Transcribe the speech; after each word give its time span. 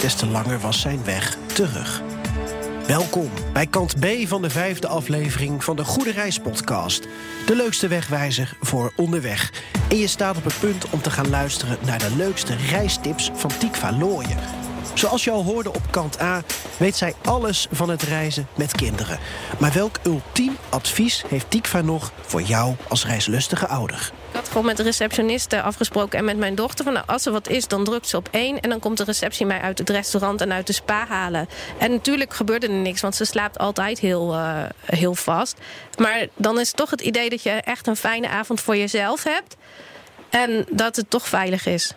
des 0.00 0.14
te 0.14 0.26
langer 0.26 0.60
was 0.60 0.80
zijn 0.80 1.04
weg 1.04 1.36
terug. 1.46 2.02
Welkom 2.86 3.30
bij 3.52 3.66
kant 3.66 4.00
B 4.00 4.06
van 4.26 4.42
de 4.42 4.50
vijfde 4.50 4.88
aflevering 4.88 5.64
van 5.64 5.76
de 5.76 5.84
Goede 5.84 6.10
Reis 6.10 6.38
podcast. 6.38 7.08
De 7.46 7.56
leukste 7.56 7.88
wegwijzer 7.88 8.56
voor 8.60 8.92
onderweg. 8.96 9.52
En 9.88 9.96
je 9.96 10.06
staat 10.06 10.36
op 10.36 10.44
het 10.44 10.60
punt 10.60 10.90
om 10.90 11.02
te 11.02 11.10
gaan 11.10 11.28
luisteren 11.28 11.78
naar 11.86 11.98
de 11.98 12.16
leukste 12.16 12.56
reistips 12.56 13.30
van 13.34 13.50
Tikva 13.58 13.92
Looyen. 13.92 14.38
Zoals 14.94 15.24
je 15.24 15.30
al 15.30 15.44
hoorde 15.44 15.68
op 15.68 15.90
kant 15.90 16.20
A, 16.20 16.42
weet 16.76 16.96
zij 16.96 17.14
alles 17.24 17.66
van 17.70 17.90
het 17.90 18.02
reizen 18.02 18.48
met 18.56 18.72
kinderen. 18.72 19.18
Maar 19.58 19.72
welk 19.72 19.98
ultiem 20.02 20.56
advies 20.68 21.24
heeft 21.28 21.50
Tikva 21.50 21.80
nog 21.80 22.12
voor 22.20 22.42
jou 22.42 22.74
als 22.88 23.06
reislustige 23.06 23.68
ouder? 23.68 24.12
Ik 24.38 24.44
had 24.44 24.52
gewoon 24.52 24.66
met 24.66 24.76
de 24.76 24.82
receptioniste 24.82 25.62
afgesproken 25.62 26.18
en 26.18 26.24
met 26.24 26.36
mijn 26.36 26.54
dochter... 26.54 26.84
van 26.84 26.92
nou, 26.92 27.06
als 27.06 27.26
er 27.26 27.32
wat 27.32 27.48
is, 27.48 27.68
dan 27.68 27.84
drukt 27.84 28.08
ze 28.08 28.16
op 28.16 28.28
één... 28.30 28.60
en 28.60 28.70
dan 28.70 28.78
komt 28.78 28.96
de 28.96 29.04
receptie 29.04 29.46
mij 29.46 29.60
uit 29.60 29.78
het 29.78 29.90
restaurant 29.90 30.40
en 30.40 30.52
uit 30.52 30.66
de 30.66 30.72
spa 30.72 31.06
halen. 31.06 31.48
En 31.78 31.90
natuurlijk 31.90 32.34
gebeurde 32.34 32.66
er 32.66 32.72
niks, 32.72 33.00
want 33.00 33.14
ze 33.14 33.24
slaapt 33.24 33.58
altijd 33.58 33.98
heel, 33.98 34.34
uh, 34.34 34.62
heel 34.84 35.14
vast. 35.14 35.56
Maar 35.96 36.26
dan 36.34 36.60
is 36.60 36.72
toch 36.72 36.90
het 36.90 37.00
idee 37.00 37.30
dat 37.30 37.42
je 37.42 37.50
echt 37.50 37.86
een 37.86 37.96
fijne 37.96 38.28
avond 38.28 38.60
voor 38.60 38.76
jezelf 38.76 39.22
hebt... 39.22 39.56
en 40.30 40.66
dat 40.70 40.96
het 40.96 41.10
toch 41.10 41.28
veilig 41.28 41.66
is. 41.66 41.94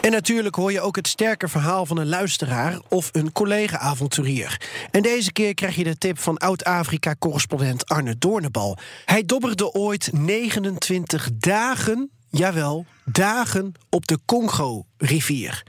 En 0.00 0.10
natuurlijk 0.10 0.54
hoor 0.54 0.72
je 0.72 0.80
ook 0.80 0.96
het 0.96 1.08
sterke 1.08 1.48
verhaal 1.48 1.86
van 1.86 1.98
een 1.98 2.08
luisteraar 2.08 2.80
of 2.88 3.08
een 3.12 3.32
collega-avonturier. 3.32 4.60
En 4.90 5.02
deze 5.02 5.32
keer 5.32 5.54
krijg 5.54 5.76
je 5.76 5.84
de 5.84 5.98
tip 5.98 6.18
van 6.18 6.36
oud-Afrika-correspondent 6.36 7.88
Arne 7.88 8.18
Doornebal. 8.18 8.78
Hij 9.04 9.24
dobberde 9.24 9.72
ooit 9.72 10.10
29 10.12 11.28
dagen, 11.34 12.10
jawel, 12.30 12.86
dagen 13.04 13.72
op 13.88 14.06
de 14.06 14.18
Congo-rivier. 14.24 15.62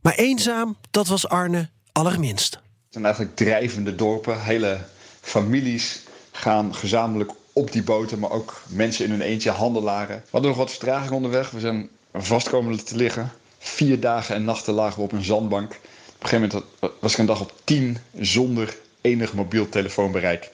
Maar 0.00 0.14
eenzaam, 0.14 0.76
dat 0.90 1.06
was 1.06 1.28
Arne 1.28 1.70
allerminst. 1.92 2.52
Het 2.54 2.62
zijn 2.90 3.04
eigenlijk 3.04 3.36
drijvende 3.36 3.94
dorpen, 3.94 4.42
hele 4.42 4.78
families 5.20 6.02
gaan 6.32 6.74
gezamenlijk 6.74 7.30
op 7.52 7.72
die 7.72 7.82
boten, 7.82 8.18
maar 8.18 8.30
ook 8.30 8.62
mensen 8.66 9.04
in 9.04 9.10
hun 9.10 9.20
eentje, 9.20 9.50
handelaren. 9.50 10.16
We 10.16 10.28
hadden 10.30 10.50
nog 10.50 10.58
wat 10.58 10.70
vertraging 10.70 11.12
onderweg, 11.12 11.50
we 11.50 11.60
zijn 11.60 11.88
vastkomen 12.12 12.84
te 12.84 12.96
liggen. 12.96 13.32
Vier 13.64 14.00
dagen 14.00 14.34
en 14.34 14.44
nachten 14.44 14.74
lagen 14.74 14.96
we 14.96 15.02
op 15.02 15.12
een 15.12 15.24
zandbank. 15.24 15.70
Op 15.70 16.22
een 16.22 16.28
gegeven 16.28 16.62
moment 16.80 16.94
was 17.00 17.12
ik 17.12 17.18
een 17.18 17.26
dag 17.26 17.40
op 17.40 17.52
tien 17.64 17.98
zonder 18.20 18.76
enig 19.00 19.32
mobiel 19.32 19.68
telefoonbereik. 19.68 20.50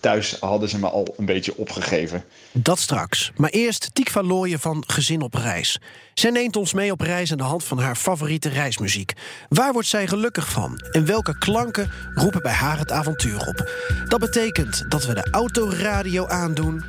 Thuis 0.00 0.36
hadden 0.40 0.68
ze 0.68 0.78
me 0.78 0.88
al 0.88 1.14
een 1.16 1.24
beetje 1.24 1.56
opgegeven. 1.56 2.24
Dat 2.52 2.78
straks. 2.78 3.32
Maar 3.36 3.50
eerst 3.50 3.90
Tikva 3.92 4.22
Looyen 4.22 4.60
van 4.60 4.84
Gezin 4.86 5.22
op 5.22 5.34
Reis. 5.34 5.80
Zij 6.14 6.30
neemt 6.30 6.56
ons 6.56 6.72
mee 6.72 6.92
op 6.92 7.00
reis 7.00 7.32
aan 7.32 7.38
de 7.38 7.44
hand 7.44 7.64
van 7.64 7.78
haar 7.78 7.96
favoriete 7.96 8.48
reismuziek. 8.48 9.12
Waar 9.48 9.72
wordt 9.72 9.88
zij 9.88 10.06
gelukkig 10.06 10.48
van? 10.48 10.78
En 10.90 11.06
welke 11.06 11.38
klanken 11.38 11.90
roepen 12.14 12.42
bij 12.42 12.52
haar 12.52 12.78
het 12.78 12.92
avontuur 12.92 13.46
op? 13.46 13.70
Dat 14.08 14.20
betekent 14.20 14.84
dat 14.88 15.06
we 15.06 15.14
de 15.14 15.28
autoradio 15.30 16.26
aandoen. 16.26 16.84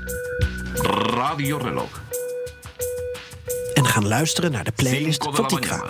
Radio 1.14 1.58
Reloj 1.58 2.01
en 3.74 3.86
gaan 3.86 4.08
luisteren 4.08 4.52
naar 4.52 4.64
de 4.64 4.72
playlist 4.72 5.28
van 5.32 5.48
Tikva. 5.48 5.84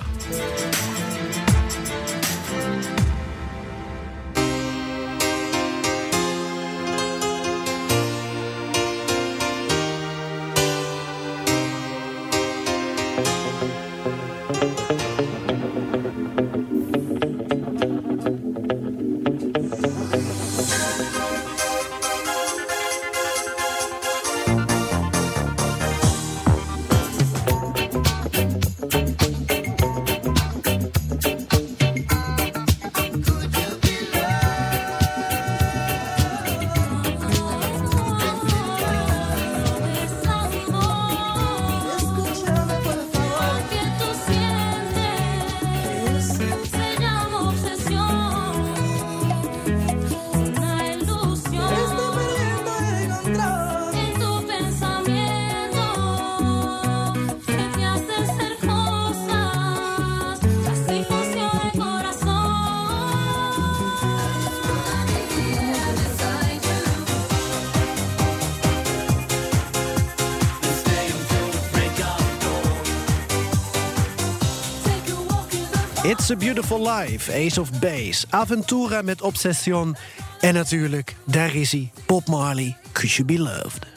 Beautiful 76.37 76.79
Life, 76.89 77.45
Ace 77.45 77.59
of 77.59 77.79
Base, 77.79 78.25
Aventura 78.29 79.01
met 79.01 79.21
Obsession. 79.21 79.95
En 80.39 80.53
natuurlijk, 80.53 81.15
daar 81.25 81.55
is 81.55 81.71
hij, 81.71 81.91
Bob 82.05 82.27
Marley, 82.27 82.77
Could 82.91 83.11
You 83.11 83.27
Be 83.27 83.39
Loved. 83.39 83.90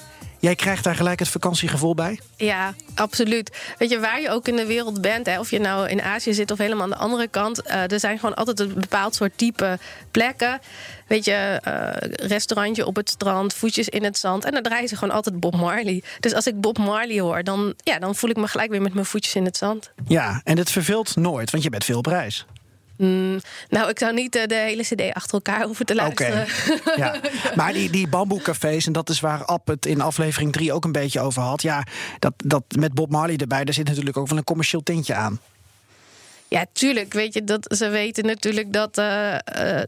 Jij 0.45 0.55
krijgt 0.55 0.85
daar 0.85 0.95
gelijk 0.95 1.19
het 1.19 1.29
vakantiegevoel 1.29 1.95
bij? 1.95 2.21
Ja, 2.37 2.75
absoluut. 2.95 3.75
Weet 3.79 3.91
je, 3.91 4.01
waar 4.01 4.21
je 4.21 4.31
ook 4.31 4.49
in 4.49 4.57
de 4.57 4.67
wereld 4.67 5.01
bent, 5.01 5.27
hè, 5.27 5.39
of 5.39 5.51
je 5.51 5.59
nou 5.59 5.89
in 5.89 6.03
Azië 6.03 6.35
zit 6.35 6.51
of 6.51 6.59
helemaal 6.59 6.83
aan 6.83 6.91
de 6.91 6.97
andere 6.97 7.29
kant, 7.29 7.67
uh, 7.67 7.91
er 7.93 8.01
zijn 8.01 8.19
gewoon 8.19 8.35
altijd 8.35 8.61
een 8.61 8.75
bepaald 8.75 9.15
soort 9.15 9.39
type 9.39 9.79
plekken. 10.11 10.61
Weet 11.07 11.25
je, 11.25 11.61
uh, 11.69 12.29
restaurantje 12.29 12.87
op 12.87 12.97
het 12.97 13.11
strand, 13.11 13.55
voetjes 13.55 13.89
in 13.89 14.05
het 14.05 14.19
zand. 14.19 14.45
En 14.45 14.53
dan 14.53 14.63
draaien 14.63 14.89
ze 14.89 14.97
gewoon 14.97 15.15
altijd 15.15 15.41
Bob 15.41 15.57
Marley. 15.57 16.03
Dus 16.21 16.35
als 16.35 16.47
ik 16.47 16.61
Bob 16.61 16.79
Marley 16.79 17.21
hoor, 17.21 17.43
dan, 17.43 17.75
ja, 17.77 17.99
dan 17.99 18.15
voel 18.15 18.31
ik 18.31 18.37
me 18.37 18.49
gelijk 18.49 18.71
weer 18.71 18.83
met 18.83 18.95
mijn 18.95 19.07
voetjes 19.07 19.35
in 19.35 19.45
het 19.45 19.57
zand. 19.57 19.93
Ja, 20.07 20.41
en 20.45 20.59
het 20.59 20.71
verveelt 20.71 21.17
nooit, 21.17 21.51
want 21.51 21.63
je 21.63 21.71
bent 21.71 21.85
veel 21.85 21.99
op 21.99 22.07
reis. 22.07 22.47
Mm, 22.97 23.41
nou, 23.69 23.89
ik 23.89 23.99
zou 23.99 24.15
niet 24.15 24.37
uh, 24.37 24.47
de 24.47 24.55
hele 24.55 24.83
CD 24.83 25.15
achter 25.15 25.35
elkaar 25.35 25.63
hoeven 25.63 25.87
te 25.87 25.95
luisteren. 25.95 26.47
Okay. 26.81 26.97
ja. 27.05 27.21
Maar 27.55 27.73
die, 27.73 27.91
die 27.91 28.09
bamboecafés, 28.09 28.87
en 28.87 28.93
dat 28.93 29.09
is 29.09 29.21
waar 29.21 29.45
App 29.45 29.69
het 29.69 29.87
in 29.87 30.01
aflevering 30.01 30.53
3 30.53 30.73
ook 30.73 30.85
een 30.85 30.93
beetje 30.93 31.21
over 31.21 31.43
had. 31.43 31.63
Ja, 31.63 31.87
dat, 32.19 32.33
dat 32.37 32.65
met 32.79 32.95
Bob 32.95 33.11
Marley 33.11 33.37
erbij, 33.37 33.65
daar 33.65 33.75
zit 33.75 33.89
natuurlijk 33.89 34.17
ook 34.17 34.29
wel 34.29 34.39
een 34.39 34.45
commercieel 34.45 34.83
tintje 34.83 35.15
aan. 35.15 35.41
Ja, 36.55 36.67
tuurlijk. 36.73 37.13
Weet 37.13 37.35
je, 37.35 37.45
dat, 37.45 37.75
ze 37.77 37.89
weten 37.89 38.27
natuurlijk 38.27 38.73
dat. 38.73 38.99
Uh, 38.99 39.37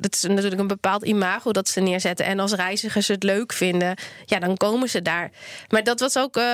dat 0.00 0.14
is 0.14 0.22
natuurlijk 0.22 0.60
een 0.60 0.66
bepaald 0.66 1.04
imago 1.04 1.52
dat 1.52 1.68
ze 1.68 1.80
neerzetten. 1.80 2.26
En 2.26 2.38
als 2.38 2.52
reizigers 2.52 3.08
het 3.08 3.22
leuk 3.22 3.52
vinden, 3.52 3.96
ja, 4.24 4.38
dan 4.38 4.56
komen 4.56 4.88
ze 4.88 5.02
daar. 5.02 5.30
Maar 5.68 5.84
dat 5.84 6.00
was 6.00 6.16
ook. 6.18 6.36
Uh, 6.36 6.44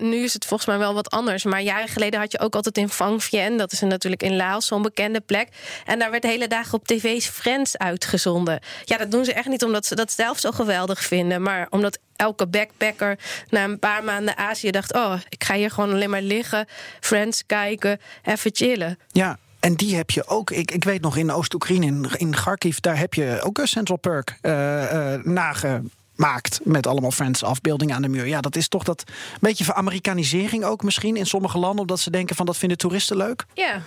nu 0.00 0.16
is 0.16 0.32
het 0.32 0.44
volgens 0.44 0.68
mij 0.68 0.78
wel 0.78 0.94
wat 0.94 1.10
anders. 1.10 1.44
Maar 1.44 1.60
jaren 1.60 1.88
geleden 1.88 2.20
had 2.20 2.32
je 2.32 2.40
ook 2.40 2.54
altijd 2.54 2.78
in 2.78 2.88
Phang 2.88 3.24
Vien. 3.24 3.56
Dat 3.56 3.72
is 3.72 3.80
natuurlijk 3.80 4.22
in 4.22 4.36
Laos 4.36 4.66
zo'n 4.66 4.82
bekende 4.82 5.20
plek. 5.20 5.48
En 5.84 5.98
daar 5.98 6.10
werd 6.10 6.22
hele 6.22 6.48
dagen 6.48 6.74
op 6.74 6.86
tv's 6.86 7.26
Friends 7.26 7.78
uitgezonden. 7.78 8.60
Ja, 8.84 8.96
dat 8.96 9.10
doen 9.10 9.24
ze 9.24 9.32
echt 9.32 9.48
niet 9.48 9.64
omdat 9.64 9.86
ze 9.86 9.94
dat 9.94 10.12
zelf 10.12 10.38
zo 10.38 10.50
geweldig 10.50 11.02
vinden. 11.02 11.42
Maar 11.42 11.66
omdat 11.70 11.98
elke 12.22 12.46
backpacker 12.46 13.18
na 13.48 13.64
een 13.64 13.78
paar 13.78 14.04
maanden 14.04 14.36
Azië 14.36 14.70
dacht: 14.70 14.94
Oh, 14.94 15.14
ik 15.28 15.44
ga 15.44 15.54
hier 15.54 15.70
gewoon 15.70 15.92
alleen 15.92 16.10
maar 16.10 16.22
liggen, 16.22 16.66
Friends 17.00 17.42
kijken, 17.46 18.00
even 18.22 18.50
chillen. 18.54 18.98
Ja. 19.10 19.38
En 19.60 19.74
die 19.74 19.96
heb 19.96 20.10
je 20.10 20.26
ook. 20.26 20.50
Ik, 20.50 20.70
ik 20.70 20.84
weet 20.84 21.00
nog 21.00 21.16
in 21.16 21.30
Oost-Oekraïne, 21.30 21.86
in, 21.86 22.10
in 22.16 22.30
Kharkiv, 22.30 22.76
daar 22.76 22.98
heb 22.98 23.14
je 23.14 23.40
ook 23.42 23.58
een 23.58 23.68
Central 23.68 23.98
Perk 23.98 24.38
uh, 24.42 24.52
uh, 24.52 25.24
nagemaakt. 25.24 26.60
Met 26.62 26.86
allemaal 26.86 27.10
Friends 27.10 27.44
afbeeldingen 27.44 27.94
aan 27.94 28.02
de 28.02 28.08
muur. 28.08 28.26
Ja, 28.26 28.40
dat 28.40 28.56
is 28.56 28.68
toch 28.68 28.82
dat 28.82 29.04
beetje 29.40 29.64
van 29.64 29.74
Amerikanisering 29.74 30.64
ook 30.64 30.82
misschien 30.82 31.16
in 31.16 31.26
sommige 31.26 31.58
landen. 31.58 31.80
Omdat 31.80 32.00
ze 32.00 32.10
denken 32.10 32.36
van 32.36 32.46
dat 32.46 32.56
vinden 32.56 32.78
toeristen 32.78 33.16
leuk. 33.16 33.44
Ja. 33.54 33.82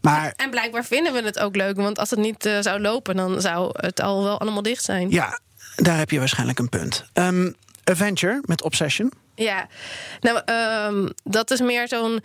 Maar 0.00 0.32
En 0.36 0.50
blijkbaar 0.50 0.84
vinden 0.84 1.12
we 1.12 1.22
het 1.22 1.38
ook 1.38 1.56
leuk, 1.56 1.76
want 1.76 1.98
als 1.98 2.10
het 2.10 2.18
niet 2.18 2.46
eh, 2.46 2.60
zou 2.60 2.80
lopen, 2.80 3.16
dan 3.16 3.40
zou 3.40 3.70
het 3.72 4.00
al 4.00 4.22
wel 4.22 4.40
allemaal 4.40 4.62
dicht 4.62 4.84
zijn. 4.84 5.10
ja, 5.10 5.40
daar 5.76 5.98
heb 5.98 6.10
je 6.10 6.18
waarschijnlijk 6.18 6.58
een 6.58 6.68
punt. 6.68 7.04
Ehm, 7.12 7.50
Adventure 7.84 8.42
met 8.44 8.62
Obsession. 8.62 9.12
Ja, 9.34 9.66
nou, 10.20 10.40
ehm, 10.44 11.08
dat 11.24 11.50
is 11.50 11.60
meer 11.60 11.88
zo'n 11.88 12.20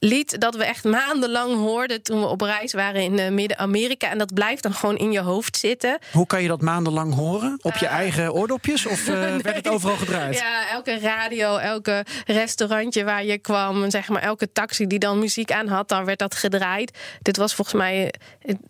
lied 0.00 0.40
dat 0.40 0.54
we 0.54 0.64
echt 0.64 0.84
maandenlang 0.84 1.54
hoorden 1.54 2.02
toen 2.02 2.20
we 2.20 2.26
op 2.26 2.40
reis 2.40 2.72
waren 2.72 3.02
in 3.02 3.18
eh, 3.18 3.30
Midden-Amerika. 3.30 4.10
En 4.10 4.18
dat 4.18 4.34
blijft 4.34 4.62
dan 4.62 4.74
gewoon 4.74 4.96
in 4.96 5.12
je 5.12 5.20
hoofd 5.20 5.56
zitten. 5.56 5.98
Hoe 6.12 6.26
kan 6.26 6.42
je 6.42 6.48
dat 6.48 6.60
maandenlang 6.60 7.14
horen? 7.14 7.58
Op 7.62 7.76
je 7.76 7.86
eigen 7.86 8.32
oordopjes? 8.32 8.86
Of 8.86 9.08
eh, 9.08 9.14
werd 9.36 9.56
het 9.56 9.68
overal 9.68 9.96
gedraaid? 9.96 10.38
Ja, 10.38 10.70
elke 10.70 10.98
radio, 10.98 11.56
elke 11.56 12.04
restaurantje 12.26 13.04
waar 13.04 13.24
je 13.24 13.38
kwam, 13.38 13.90
zeg 13.90 14.08
maar 14.08 14.22
elke 14.22 14.52
taxi 14.52 14.86
die 14.86 14.98
dan 14.98 15.18
muziek 15.18 15.52
aan 15.52 15.68
had, 15.68 15.88
dan 15.88 16.04
werd 16.04 16.18
dat 16.18 16.34
gedraaid. 16.34 16.98
Dit 17.22 17.36
was 17.36 17.54
volgens 17.54 17.76
mij 17.76 18.14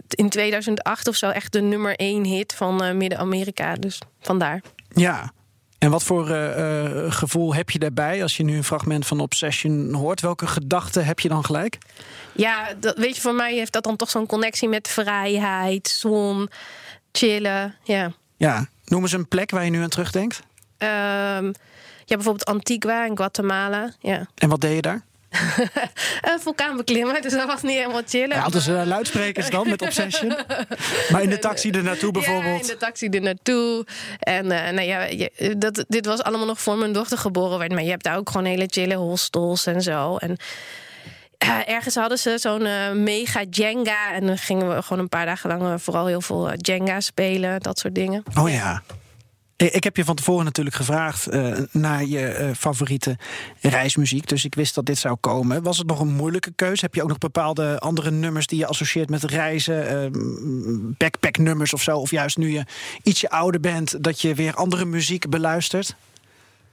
in 0.08 0.28
2008 0.28 1.08
of 1.08 1.16
zo 1.16 1.28
echt 1.28 1.52
de 1.52 1.60
nummer 1.60 1.96
één 1.96 2.24
hit 2.24 2.54
van 2.54 2.82
eh, 2.82 2.94
Midden-Amerika. 2.94 3.74
Dus 3.74 3.98
vandaar. 4.20 4.62
Ja. 4.94 5.32
En 5.80 5.90
wat 5.90 6.02
voor 6.02 6.30
eh, 6.30 7.04
eh, 7.06 7.12
gevoel 7.12 7.54
heb 7.54 7.70
je 7.70 7.78
daarbij 7.78 8.22
als 8.22 8.36
je 8.36 8.42
nu 8.42 8.56
een 8.56 8.64
fragment 8.64 9.06
van 9.06 9.20
Obsession 9.20 9.92
hoort? 9.94 10.20
Welke 10.20 10.46
gedachten 10.46 11.04
heb 11.04 11.20
je 11.20 11.28
dan 11.28 11.44
gelijk? 11.44 11.78
Ja, 12.32 12.74
dat, 12.80 12.96
weet 12.96 13.14
je, 13.14 13.20
voor 13.20 13.34
mij 13.34 13.54
heeft 13.54 13.72
dat 13.72 13.84
dan 13.84 13.96
toch 13.96 14.10
zo'n 14.10 14.26
connectie 14.26 14.68
met 14.68 14.88
vrijheid, 14.88 15.88
zon, 15.88 16.50
chillen. 17.12 17.76
Ja. 17.82 18.12
Ja. 18.36 18.66
Noem 18.84 19.02
eens 19.02 19.12
een 19.12 19.28
plek 19.28 19.50
waar 19.50 19.64
je 19.64 19.70
nu 19.70 19.82
aan 19.82 19.88
terugdenkt. 19.88 20.42
Ehm, 20.78 21.44
ja, 22.04 22.16
bijvoorbeeld 22.16 22.44
Antigua 22.44 23.06
in 23.06 23.16
Guatemala. 23.16 23.92
Ja. 24.00 24.26
En 24.34 24.48
wat 24.48 24.60
deed 24.60 24.74
je 24.74 24.82
daar? 24.82 25.02
een 26.32 26.40
vulkaan 26.40 26.76
beklimmen, 26.76 27.22
dus 27.22 27.32
dat 27.32 27.46
was 27.46 27.62
niet 27.62 27.76
helemaal 27.76 28.02
chillen. 28.06 28.36
Ja, 28.36 28.42
hadden 28.42 28.60
ze 28.60 28.72
uh, 28.72 28.82
luidsprekers 28.84 29.50
dan 29.50 29.68
met 29.68 29.82
Obsession? 29.82 30.36
maar 31.12 31.22
in 31.22 31.30
de 31.30 31.38
taxi 31.38 31.70
er 31.70 31.82
naartoe 31.82 32.12
bijvoorbeeld? 32.12 32.48
Ja, 32.60 32.60
in 32.60 32.66
de 32.66 32.76
taxi 32.76 33.08
er 33.08 33.20
naartoe. 33.20 33.86
En 34.18 34.44
uh, 34.44 34.50
nou 34.50 34.80
ja, 34.80 35.04
je, 35.04 35.54
dat, 35.58 35.84
dit 35.88 36.06
was 36.06 36.22
allemaal 36.22 36.46
nog 36.46 36.60
voor 36.60 36.76
mijn 36.76 36.92
dochter 36.92 37.18
geboren 37.18 37.58
werd. 37.58 37.72
Maar 37.72 37.82
je 37.82 37.90
hebt 37.90 38.04
daar 38.04 38.16
ook 38.16 38.30
gewoon 38.30 38.46
hele 38.46 38.66
chille 38.70 38.94
hostels 38.94 39.66
en 39.66 39.82
zo. 39.82 40.16
En 40.16 40.36
uh, 41.44 41.68
ergens 41.68 41.94
hadden 41.94 42.18
ze 42.18 42.38
zo'n 42.38 43.02
mega 43.02 43.42
Jenga. 43.50 44.12
En 44.12 44.26
dan 44.26 44.38
gingen 44.38 44.74
we 44.74 44.82
gewoon 44.82 44.98
een 44.98 45.08
paar 45.08 45.26
dagen 45.26 45.58
lang 45.58 45.82
vooral 45.82 46.06
heel 46.06 46.20
veel 46.20 46.54
Jenga 46.54 47.00
spelen. 47.00 47.60
Dat 47.60 47.78
soort 47.78 47.94
dingen. 47.94 48.22
Oh 48.38 48.50
ja. 48.50 48.82
Ik 49.60 49.84
heb 49.84 49.96
je 49.96 50.04
van 50.04 50.14
tevoren 50.14 50.44
natuurlijk 50.44 50.76
gevraagd 50.76 51.32
uh, 51.32 51.58
naar 51.70 52.04
je 52.04 52.38
uh, 52.40 52.50
favoriete 52.56 53.16
reismuziek. 53.60 54.28
Dus 54.28 54.44
ik 54.44 54.54
wist 54.54 54.74
dat 54.74 54.86
dit 54.86 54.98
zou 54.98 55.16
komen. 55.20 55.62
Was 55.62 55.78
het 55.78 55.86
nog 55.86 56.00
een 56.00 56.14
moeilijke 56.14 56.52
keuze? 56.56 56.84
Heb 56.84 56.94
je 56.94 57.02
ook 57.02 57.08
nog 57.08 57.18
bepaalde 57.18 57.78
andere 57.78 58.10
nummers 58.10 58.46
die 58.46 58.58
je 58.58 58.66
associeert 58.66 59.10
met 59.10 59.24
reizen? 59.24 60.12
Uh, 60.12 60.20
backpack-nummers 60.96 61.72
of 61.72 61.82
zo? 61.82 61.98
Of 61.98 62.10
juist 62.10 62.36
nu 62.36 62.50
je 62.50 62.64
ietsje 63.02 63.30
ouder 63.30 63.60
bent, 63.60 64.04
dat 64.04 64.20
je 64.20 64.34
weer 64.34 64.54
andere 64.54 64.84
muziek 64.84 65.28
beluistert? 65.28 65.94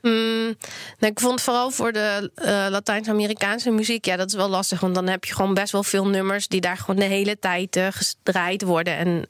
Mm, 0.01 0.55
nou, 0.99 1.11
ik 1.11 1.19
vond 1.19 1.41
vooral 1.41 1.71
voor 1.71 1.91
de 1.91 2.31
uh, 2.35 2.45
Latijns-Amerikaanse 2.69 3.69
muziek, 3.69 4.05
ja, 4.05 4.15
dat 4.15 4.27
is 4.27 4.35
wel 4.35 4.49
lastig. 4.49 4.79
Want 4.79 4.95
dan 4.95 5.07
heb 5.07 5.25
je 5.25 5.33
gewoon 5.33 5.53
best 5.53 5.71
wel 5.71 5.83
veel 5.83 6.07
nummers 6.07 6.47
die 6.47 6.61
daar 6.61 6.77
gewoon 6.77 6.99
de 6.99 7.05
hele 7.05 7.39
tijd 7.39 7.75
uh, 7.75 7.87
gedraaid 7.89 8.61
worden. 8.61 8.97
En 8.97 9.27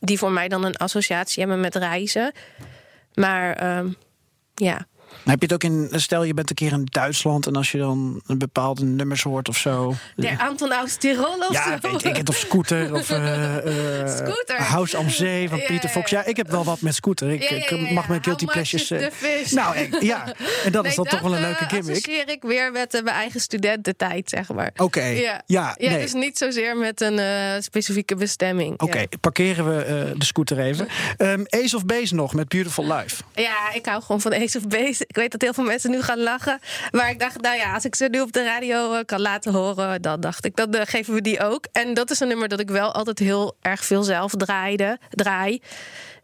die 0.00 0.18
voor 0.18 0.30
mij 0.30 0.48
dan 0.48 0.64
een 0.64 0.76
associatie 0.76 1.42
hebben 1.42 1.60
met 1.60 1.74
reizen. 1.74 2.32
Maar 3.14 3.78
um, 3.78 3.96
ja. 4.54 4.86
Heb 5.24 5.38
je 5.40 5.44
het 5.46 5.52
ook 5.54 5.64
in, 5.64 5.88
stel 5.92 6.22
je 6.24 6.34
bent 6.34 6.50
een 6.50 6.56
keer 6.56 6.72
in 6.72 6.86
Duitsland 6.90 7.46
en 7.46 7.56
als 7.56 7.72
je 7.72 7.78
dan 7.78 8.22
een 8.26 8.38
bepaalde 8.38 8.84
nummers 8.84 9.22
hoort 9.22 9.48
of 9.48 9.56
zo. 9.56 9.94
De 10.16 10.38
Anton 10.38 10.72
aus 10.72 10.96
Tirol 10.96 11.36
of 11.38 11.52
ja, 11.52 11.78
zo. 11.82 11.96
ik 12.08 12.16
het, 12.16 12.28
of 12.28 12.36
Scooter 12.36 12.94
of 12.94 13.10
uh, 13.10 13.16
uh, 13.64 14.16
scooter. 14.16 14.62
House 14.62 14.96
am 14.96 15.08
Zee 15.10 15.48
van 15.48 15.58
Ja, 15.58 15.64
Pieter 15.66 15.88
Fox. 15.88 16.10
Ja, 16.10 16.24
ik 16.24 16.36
heb 16.36 16.50
wel 16.50 16.64
wat 16.64 16.80
met 16.80 16.94
Scooter. 16.94 17.30
Ik, 17.30 17.42
ik 17.50 17.90
mag 17.90 18.08
mijn 18.08 18.24
guilty 18.24 18.44
pleasures. 18.46 18.90
eh, 18.90 19.06
nou, 19.50 19.76
ik- 19.76 20.02
ja, 20.02 20.34
en 20.64 20.72
dat 20.72 20.86
is 20.86 20.94
dan 20.94 21.04
toch 21.04 21.20
wel 21.20 21.34
een 21.34 21.40
leuke 21.40 21.60
Dat 21.60 21.68
gimmick. 21.72 21.90
associeer 21.90 22.28
ik 22.28 22.42
weer 22.42 22.72
met 22.72 22.94
eh, 22.94 23.02
mijn 23.02 23.16
eigen 23.16 23.40
studententijd, 23.40 24.30
zeg 24.30 24.48
maar. 24.52 24.70
Oké, 24.76 25.04
Ja, 25.04 25.42
ja, 25.46 25.74
ja 25.78 25.90
nee. 25.90 26.00
dus 26.02 26.12
niet 26.12 26.38
zozeer 26.38 26.76
met 26.76 27.00
een 27.00 27.18
eh, 27.18 27.60
specifieke 27.60 28.14
bestemming. 28.14 28.80
Oké, 28.80 29.04
parkeren 29.20 29.76
we 29.76 29.82
eh, 29.82 29.94
de 30.18 30.24
scooter 30.24 30.58
even. 30.58 30.88
Ehm, 31.16 31.42
Ace 31.48 31.76
of 31.76 31.84
Base 31.86 32.14
nog 32.14 32.34
met 32.34 32.48
Beautiful 32.48 32.92
Life. 32.94 33.22
Ja, 33.34 33.72
ik 33.72 33.86
hou 33.86 34.02
gewoon 34.02 34.20
van 34.20 34.34
Ace 34.34 34.58
of 34.58 34.66
Base. 34.68 35.03
Ik 35.06 35.16
weet 35.16 35.32
dat 35.32 35.40
heel 35.42 35.52
veel 35.54 35.64
mensen 35.64 35.90
nu 35.90 36.02
gaan 36.02 36.18
lachen. 36.22 36.58
Maar 36.90 37.10
ik 37.10 37.18
dacht, 37.18 37.40
nou 37.40 37.56
ja, 37.56 37.74
als 37.74 37.84
ik 37.84 37.94
ze 37.94 38.08
nu 38.10 38.20
op 38.20 38.32
de 38.32 38.44
radio 38.44 38.92
eh, 38.94 39.04
kan 39.04 39.20
laten 39.20 39.52
horen... 39.52 40.02
dan 40.02 40.20
dacht 40.20 40.44
ik, 40.44 40.56
dan 40.56 40.72
eh, 40.74 40.86
geven 40.86 41.14
we 41.14 41.20
die 41.20 41.40
ook. 41.40 41.66
En 41.72 41.94
dat 41.94 42.10
is 42.10 42.20
een 42.20 42.28
nummer 42.28 42.48
dat 42.48 42.60
ik 42.60 42.70
wel 42.70 42.92
altijd 42.92 43.18
heel 43.18 43.56
erg 43.60 43.84
veel 43.84 44.02
zelf 44.02 44.32
draaide, 44.36 44.98
draai. 45.10 45.62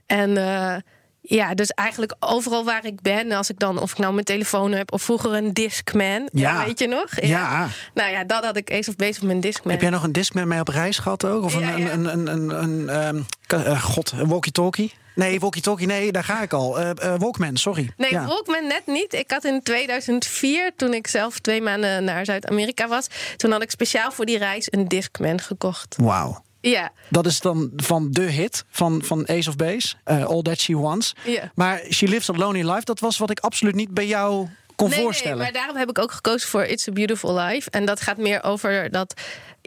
En... 0.07 0.37
eh, 0.37 0.77
ja, 1.23 1.55
dus 1.55 1.69
eigenlijk 1.71 2.15
overal 2.21 2.65
waar 2.65 2.85
ik 2.87 3.01
ben, 3.03 3.33
als 3.33 3.51
ik 3.51 3.59
dan, 3.59 3.79
of 3.79 3.91
ik 3.91 3.99
nou 3.99 4.13
mijn 4.13 4.25
telefoon 4.25 4.73
heb 4.73 4.93
of 4.93 5.03
vroeger 5.03 5.35
een 5.35 5.53
Discman, 5.53 6.29
Ja. 6.33 6.65
weet 6.65 6.79
je 6.79 6.87
nog? 6.87 7.07
Ja. 7.21 7.69
Nou 7.95 8.11
ja, 8.11 8.25
dat 8.25 8.45
had 8.45 8.57
ik 8.57 8.73
Ace 8.73 8.91
of 8.91 8.97
Base 8.97 9.21
op 9.21 9.27
mijn 9.27 9.41
Discman. 9.41 9.73
Heb 9.73 9.81
jij 9.81 9.91
nog 9.91 10.03
een 10.03 10.13
Discman 10.13 10.49
mee 10.49 10.61
op 10.61 10.69
reis 10.69 10.99
gehad 10.99 11.25
ook? 11.25 11.45
Of 11.45 11.55
een, 11.55 11.61
Ja, 11.61 11.75
een, 11.75 11.91
een, 11.91 12.27
een, 12.27 12.27
een, 12.27 12.63
een, 12.63 12.89
ehm, 12.89 13.67
eh, 13.67 13.83
god, 13.83 14.13
een 14.17 14.29
walkie-talkie? 14.29 14.93
Nee, 15.15 15.41
walkie-talkie, 15.41 15.87
nee, 15.87 16.13
daar 16.13 16.25
ga 16.25 16.43
ik 16.43 16.53
al. 16.53 16.79
Eh, 16.79 16.91
eh, 16.91 17.21
Walkman, 17.21 17.57
sorry. 17.57 17.91
Nee, 17.97 18.11
ja. 18.11 18.27
Walkman 18.27 18.67
net 18.67 18.83
niet. 18.87 19.13
Ik 19.13 19.31
had 19.31 19.45
in 19.45 19.63
2004, 19.63 20.73
toen 20.77 20.95
ik 20.95 21.07
zelf 21.07 21.39
twee 21.39 21.63
maanden 21.63 22.05
naar 22.05 22.25
Zuid-Amerika 22.25 22.89
was... 22.89 23.07
toen 23.37 23.51
had 23.51 23.63
ik 23.63 23.71
speciaal 23.71 24.13
voor 24.13 24.27
die 24.27 24.39
reis 24.39 24.67
een 24.71 24.89
Discman 24.89 25.41
gekocht. 25.41 25.97
Wauw. 26.01 26.43
Ja, 26.61 26.93
Dat 27.09 27.27
is 27.27 27.41
dan 27.41 27.71
van 27.77 28.11
de 28.11 28.23
hit 28.23 28.65
van, 28.71 29.03
van 29.05 29.29
Ace 29.29 29.49
of 29.49 29.57
Base, 29.57 29.95
eh, 30.05 30.25
All 30.25 30.43
That 30.43 30.59
She 30.59 30.77
Wants. 30.77 31.15
Ja. 31.25 31.51
Maar 31.55 31.83
She 31.91 32.09
Lives 32.09 32.31
a 32.31 32.33
Lonely 32.33 32.71
Life, 32.71 32.85
dat 32.85 33.01
was 33.01 33.19
wat 33.19 33.31
ik 33.31 33.41
absoluut 33.41 33.75
niet 33.75 33.91
bij 33.95 34.07
jou 34.07 34.49
kon 34.77 34.91
nee, 34.91 35.01
voorstellen. 35.01 35.37
nee, 35.37 35.45
maar 35.45 35.53
daarom 35.53 35.77
heb 35.77 35.89
ik 35.89 35.99
ook 35.99 36.13
gekozen 36.13 36.49
voor 36.49 36.65
It's 36.65 36.89
a 36.89 36.93
Beautiful 36.93 37.35
Life. 37.35 37.71
En 37.71 37.85
dat 37.85 38.01
gaat 38.01 38.17
meer 38.17 38.43
over 38.43 38.91
dat, 38.91 39.15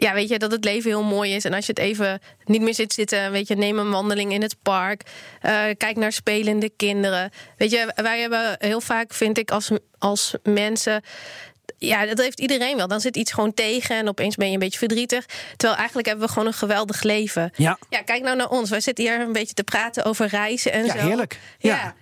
ja, 0.04 0.14
weet 0.14 0.28
je, 0.28 0.38
dat 0.38 0.50
het 0.52 0.64
leven 0.64 0.90
heel 0.90 1.02
mooi 1.02 1.34
is. 1.34 1.44
En 1.44 1.52
als 1.54 1.66
je 1.66 1.72
het 1.74 1.80
even 1.80 2.20
niet 2.44 2.60
meer 2.60 2.74
zit 2.74 2.92
zitten, 2.92 3.30
weet 3.32 3.48
je, 3.48 3.54
neem 3.56 3.78
een 3.78 3.90
wandeling 3.90 4.32
in 4.32 4.42
het 4.42 4.56
park. 4.62 5.02
eh, 5.40 5.62
kijk 5.76 5.96
naar 5.96 6.12
spelende 6.12 6.70
kinderen. 6.76 7.30
Weet 7.56 7.70
je, 7.70 7.92
wij 7.94 8.20
hebben 8.20 8.56
heel 8.58 8.80
vaak, 8.80 9.14
vind 9.14 9.38
ik, 9.38 9.50
als, 9.50 9.70
als 9.98 10.34
mensen. 10.42 11.02
Ja, 11.78 12.06
dat 12.06 12.18
heeft 12.18 12.40
iedereen 12.40 12.76
wel. 12.76 12.88
Dan 12.88 13.00
zit 13.00 13.16
iets 13.16 13.32
gewoon 13.32 13.54
tegen 13.54 13.96
en 13.96 14.08
opeens 14.08 14.36
ben 14.36 14.46
je 14.46 14.52
een 14.52 14.58
beetje 14.58 14.78
verdrietig. 14.78 15.24
Terwijl 15.56 15.78
eigenlijk 15.78 16.08
hebben 16.08 16.26
we 16.26 16.32
gewoon 16.32 16.48
een 16.48 16.54
geweldig 16.54 17.02
leven. 17.02 17.50
Ja. 17.56 17.78
Ja, 17.90 18.02
kijk 18.02 18.22
nou 18.22 18.36
naar 18.36 18.48
ons. 18.50 18.70
Wij 18.70 18.80
zitten 18.80 19.04
hier 19.04 19.20
een 19.20 19.32
beetje 19.32 19.54
te 19.54 19.64
praten 19.64 20.04
over 20.04 20.26
reizen 20.26 20.72
en 20.72 20.84
Ja, 20.84 20.92
zo. 20.92 20.98
heerlijk. 20.98 21.38
Ja. 21.58 21.74
ja. 21.74 21.94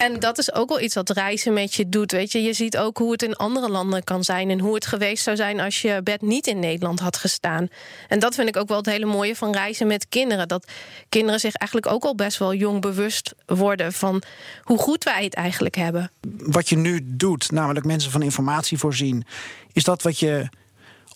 En 0.00 0.20
dat 0.20 0.38
is 0.38 0.52
ook 0.52 0.68
wel 0.68 0.80
iets 0.80 0.94
wat 0.94 1.10
reizen 1.10 1.52
met 1.52 1.74
je 1.74 1.88
doet. 1.88 2.12
Weet 2.12 2.32
je, 2.32 2.42
je 2.42 2.52
ziet 2.52 2.76
ook 2.78 2.98
hoe 2.98 3.12
het 3.12 3.22
in 3.22 3.36
andere 3.36 3.68
landen 3.68 4.04
kan 4.04 4.24
zijn. 4.24 4.50
En 4.50 4.58
hoe 4.60 4.74
het 4.74 4.86
geweest 4.86 5.22
zou 5.22 5.36
zijn 5.36 5.60
als 5.60 5.82
je 5.82 6.00
bed 6.02 6.22
niet 6.22 6.46
in 6.46 6.58
Nederland 6.58 7.00
had 7.00 7.16
gestaan. 7.16 7.68
En 8.08 8.18
dat 8.18 8.34
vind 8.34 8.48
ik 8.48 8.56
ook 8.56 8.68
wel 8.68 8.76
het 8.76 8.86
hele 8.86 9.06
mooie 9.06 9.36
van 9.36 9.52
reizen 9.52 9.86
met 9.86 10.08
kinderen. 10.08 10.48
Dat 10.48 10.70
kinderen 11.08 11.40
zich 11.40 11.54
eigenlijk 11.54 11.92
ook 11.92 12.04
al 12.04 12.14
best 12.14 12.38
wel 12.38 12.54
jong 12.54 12.80
bewust 12.80 13.34
worden 13.46 13.92
van 13.92 14.22
hoe 14.62 14.78
goed 14.78 15.04
wij 15.04 15.24
het 15.24 15.34
eigenlijk 15.34 15.74
hebben. 15.74 16.10
Wat 16.38 16.68
je 16.68 16.76
nu 16.76 17.00
doet, 17.02 17.50
namelijk 17.50 17.86
mensen 17.86 18.10
van 18.10 18.22
informatie 18.22 18.78
voorzien, 18.78 19.24
is 19.72 19.84
dat 19.84 20.02
wat 20.02 20.18
je 20.18 20.48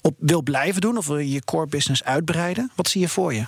op 0.01 0.15
wil 0.19 0.43
blijven 0.43 0.81
doen 0.81 0.97
of 0.97 1.07
wil 1.07 1.19
je 1.19 1.31
je 1.31 1.45
core 1.45 1.67
business 1.67 2.05
uitbreiden? 2.05 2.71
Wat 2.75 2.89
zie 2.89 3.01
je 3.01 3.09
voor 3.09 3.35
je? 3.35 3.45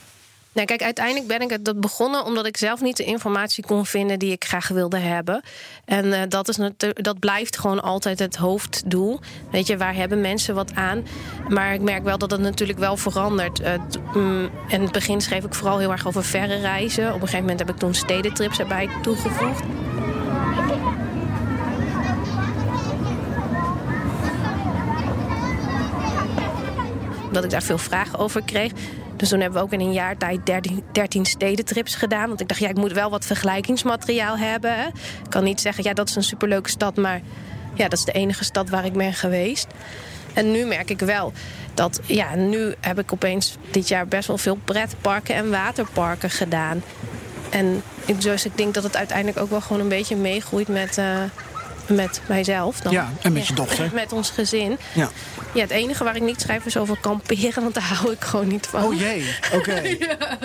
Nou, 0.57 0.69
kijk, 0.69 0.83
uiteindelijk 0.83 1.27
ben 1.27 1.41
ik 1.41 1.51
het 1.51 1.65
dat 1.65 1.81
begonnen 1.81 2.25
omdat 2.25 2.47
ik 2.47 2.57
zelf 2.57 2.81
niet 2.81 2.97
de 2.97 3.05
informatie 3.05 3.65
kon 3.67 3.87
vinden 3.87 4.19
die 4.19 4.33
ik 4.33 4.45
graag 4.45 4.69
wilde 4.69 4.99
hebben. 4.99 5.43
En 5.85 6.13
eh, 6.13 6.23
dat, 6.29 6.49
is 6.49 6.59
dat 6.95 7.19
blijft 7.19 7.59
gewoon 7.59 7.83
altijd 7.83 8.19
het 8.19 8.37
hoofddoel. 8.37 9.21
Weet 9.51 9.67
je, 9.67 9.77
waar 9.77 9.95
hebben 9.95 10.21
mensen 10.21 10.55
wat 10.55 10.75
aan? 10.75 11.07
Maar 11.49 11.75
ik 11.75 11.81
merk 11.81 12.03
wel 12.03 12.19
dat 12.19 12.31
het 12.31 12.41
natuurlijk 12.41 12.79
wel 12.79 12.97
verandert. 12.97 13.61
Eh, 13.61 13.73
mm, 14.15 14.51
in 14.69 14.81
het 14.81 14.93
begin 14.93 15.21
schreef 15.21 15.45
ik 15.45 15.55
vooral 15.55 15.79
heel 15.79 15.91
erg 15.91 16.07
over 16.07 16.25
verre 16.25 16.57
reizen. 16.57 17.07
Op 17.07 17.15
een 17.15 17.21
gegeven 17.21 17.41
moment 17.41 17.59
heb 17.59 17.71
ik 17.71 17.77
toen 17.77 17.95
stedentrips 17.95 18.59
erbij 18.59 18.89
toegevoegd. 19.03 19.63
dat 27.33 27.45
ik 27.45 27.51
daar 27.51 27.63
veel 27.63 27.79
vragen 27.79 28.19
over 28.19 28.43
kreeg. 28.43 28.73
Dus 29.17 29.29
toen 29.29 29.41
hebben 29.41 29.59
we 29.59 29.65
ook 29.65 29.73
in 29.73 29.81
een 29.81 29.93
jaar 29.93 30.17
tijd 30.17 30.47
13, 30.47 30.83
13 30.93 31.25
stedentrips 31.25 31.95
gedaan. 31.95 32.29
Want 32.29 32.41
ik 32.41 32.49
dacht, 32.49 32.61
ja, 32.61 32.69
ik 32.69 32.77
moet 32.77 32.93
wel 32.93 33.11
wat 33.11 33.25
vergelijkingsmateriaal 33.27 34.39
hebben. 34.39 34.87
Ik 35.25 35.31
kan 35.31 35.45
niet 35.45 35.61
zeggen, 35.61 35.85
ja, 35.85 35.93
dat 35.93 36.09
is 36.09 36.17
een 36.17 36.23
superleuke 36.23 36.71
stad, 36.71 36.97
maar 36.97 37.21
ja, 37.75 37.89
dat 37.89 37.99
is 37.99 38.05
de 38.05 38.13
enige 38.13 38.45
stad 38.45 38.69
waar 38.69 38.85
ik 38.85 38.93
ben 38.93 39.13
geweest. 39.13 39.67
En 40.33 40.51
nu 40.51 40.65
merk 40.65 40.91
ik 40.91 40.99
wel 41.01 41.33
dat, 41.75 42.01
ja, 42.07 42.35
nu 42.35 42.75
heb 42.81 42.99
ik 42.99 43.13
opeens 43.13 43.57
dit 43.71 43.89
jaar 43.89 44.07
best 44.07 44.29
wel 44.29 44.39
veel 44.39 44.59
pretparken 44.65 45.35
en 45.35 45.51
waterparken 45.51 46.31
gedaan. 46.31 46.83
En 47.51 47.83
ik- 48.05 48.25
ik 48.25 48.57
denk 48.57 48.75
dat 48.75 48.83
het 48.83 48.97
uiteindelijk 48.97 49.39
ook 49.39 49.51
wel 49.51 49.61
gewoon 49.61 49.83
een 49.83 49.89
beetje 49.89 50.17
meegroeit 50.17 50.69
met, 50.69 50.99
eh, 50.99 51.05
met 51.89 52.21
mijzelf. 52.29 52.81
Dan. 52.81 52.93
Ja, 52.93 53.13
en 53.23 53.33
met 53.33 53.47
je 53.47 53.55
dochter. 53.55 53.91
Met 53.93 54.13
ons 54.13 54.31
gezin. 54.31 54.79
Ja. 54.93 55.09
Ja, 55.55 55.61
het 55.63 55.71
enige 55.71 56.05
waar 56.05 56.17
ik 56.17 56.23
niet 56.23 56.41
schrijf 56.41 56.65
is 56.67 56.77
over 56.77 56.99
kamperen, 57.01 57.63
want 57.63 57.75
daar 57.75 57.83
hou 57.95 58.13
ik 58.13 58.21
gewoon 58.25 58.49
niet 58.49 58.67
van. 58.67 58.83
Oh 58.85 58.99
jee, 58.99 59.35
oké. 59.53 59.83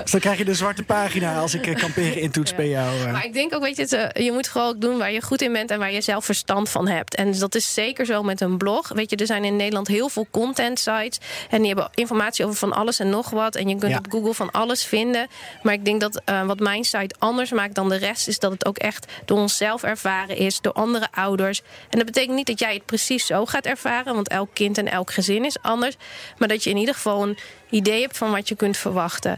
Dus 0.01 0.11
dan 0.11 0.19
krijg 0.19 0.37
je 0.37 0.45
de 0.45 0.53
zwarte 0.53 0.83
pagina 0.83 1.35
als 1.39 1.53
ik 1.53 1.67
eh, 1.67 1.75
kamperen 1.75 2.17
intoets 2.21 2.55
bij 2.55 2.67
jou. 2.69 2.99
eh. 3.05 3.11
Maar 3.11 3.25
ik 3.25 3.33
denk 3.33 3.53
ook, 3.55 3.61
weet 3.61 3.75
je, 3.75 3.81
het, 3.81 3.93
eh, 3.93 4.23
je 4.25 4.31
moet 4.31 4.47
gewoon 4.47 4.67
ook 4.67 4.81
doen 4.81 4.97
waar 4.97 5.11
je 5.11 5.21
goed 5.21 5.41
in 5.41 5.51
bent 5.53 5.71
en 5.71 5.79
waar 5.79 5.91
je 5.91 6.01
zelf 6.01 6.25
verstand 6.25 6.69
van 6.69 6.87
hebt. 6.87 7.15
En 7.15 7.39
dat 7.39 7.55
is 7.55 7.73
zeker 7.73 8.05
zo 8.05 8.23
met 8.23 8.41
een 8.41 8.57
blog. 8.57 8.87
Weet 8.93 9.09
je, 9.09 9.15
er 9.15 9.25
zijn 9.25 9.43
in 9.43 9.55
Nederland 9.55 9.87
heel 9.87 10.09
veel 10.09 10.27
content 10.31 10.79
sites. 10.79 11.19
En 11.49 11.57
die 11.57 11.67
hebben 11.67 11.89
informatie 11.93 12.45
over 12.45 12.57
van 12.57 12.73
alles 12.73 12.99
en 12.99 13.09
nog 13.09 13.29
wat. 13.29 13.55
En 13.55 13.69
je 13.69 13.75
kunt 13.75 13.91
Ja. 13.91 13.97
op 13.97 14.05
Google 14.11 14.33
van 14.33 14.51
alles 14.51 14.83
vinden. 14.83 15.27
Maar 15.63 15.73
ik 15.73 15.85
denk 15.85 16.01
dat 16.01 16.21
wat 16.45 16.59
mijn 16.59 16.83
site 16.83 17.15
anders 17.19 17.51
maakt 17.51 17.75
dan 17.75 17.89
de 17.89 17.97
rest, 17.97 18.27
is 18.27 18.39
dat 18.39 18.51
het 18.51 18.65
ook 18.65 18.77
echt 18.77 19.05
door 19.25 19.37
onszelf 19.37 19.83
ervaren 19.83 20.37
is, 20.37 20.61
door 20.61 20.73
andere 20.73 21.07
ouders. 21.11 21.29
En 21.39 21.97
dat 21.97 22.05
betekent 22.05 22.35
niet 22.35 22.47
dat 22.47 22.59
jij 22.59 22.73
het 22.73 22.85
precies 22.85 23.25
zo 23.25 23.45
gaat 23.45 23.65
ervaren, 23.65 24.13
want 24.13 24.27
elk 24.27 24.49
kind 24.53 24.77
en 24.77 24.91
elk 24.91 25.11
gezin 25.11 25.45
is 25.45 25.61
anders. 25.61 25.95
Maar 26.37 26.47
dat 26.47 26.63
je 26.63 26.69
in 26.69 26.77
ieder 26.77 26.93
geval 26.93 27.23
een 27.23 27.37
idee 27.69 28.01
hebt 28.01 28.17
van 28.17 28.31
wat 28.31 28.49
je 28.49 28.55
kunt 28.55 28.77
verwachten. 28.77 29.35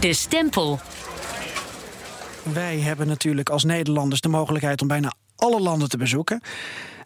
De 0.00 0.12
stempel. 0.12 0.80
Wij 2.42 2.78
hebben 2.78 3.06
natuurlijk 3.06 3.48
als 3.48 3.64
Nederlanders 3.64 4.20
de 4.20 4.28
mogelijkheid 4.28 4.82
om 4.82 4.88
bijna 4.88 5.12
alle 5.36 5.60
landen 5.60 5.88
te 5.88 5.96
bezoeken. 5.96 6.40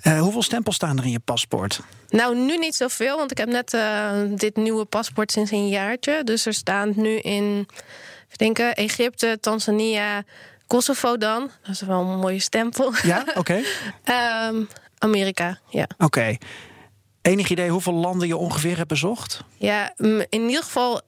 Eh, 0.00 0.20
hoeveel 0.20 0.42
stempels 0.42 0.74
staan 0.74 0.98
er 0.98 1.04
in 1.04 1.10
je 1.10 1.18
paspoort? 1.18 1.80
Nou, 2.08 2.36
nu 2.36 2.58
niet 2.58 2.74
zoveel, 2.74 3.16
want 3.16 3.30
ik 3.30 3.38
heb 3.38 3.48
net 3.48 3.74
eh, 3.74 4.12
dit 4.28 4.56
nieuwe 4.56 4.84
paspoort 4.84 5.32
sinds 5.32 5.50
een 5.50 5.68
jaartje. 5.68 6.24
Dus 6.24 6.46
er 6.46 6.54
staan 6.54 6.92
nu 6.96 7.18
in, 7.18 7.68
denken, 8.36 8.74
Egypte, 8.74 9.38
Tanzania, 9.40 10.24
Kosovo 10.68 11.16
dan. 11.16 11.50
Dat 11.62 11.70
is 11.70 11.80
wel 11.80 12.00
een 12.00 12.18
mooie 12.18 12.38
stempel. 12.38 12.92
Ja, 13.02 13.24
oké. 13.34 13.62
Ehm, 14.04 14.62
Amerika, 14.98 15.58
ja. 15.68 15.88
Oké. 15.98 16.36
Enig 17.22 17.50
idee 17.50 17.70
hoeveel 17.70 17.92
landen 17.92 18.28
je 18.28 18.36
ongeveer 18.36 18.76
hebt 18.76 18.88
bezocht? 18.88 19.44
Ja, 19.56 19.92
in 19.96 20.26
ieder 20.30 20.62
geval 20.62 21.00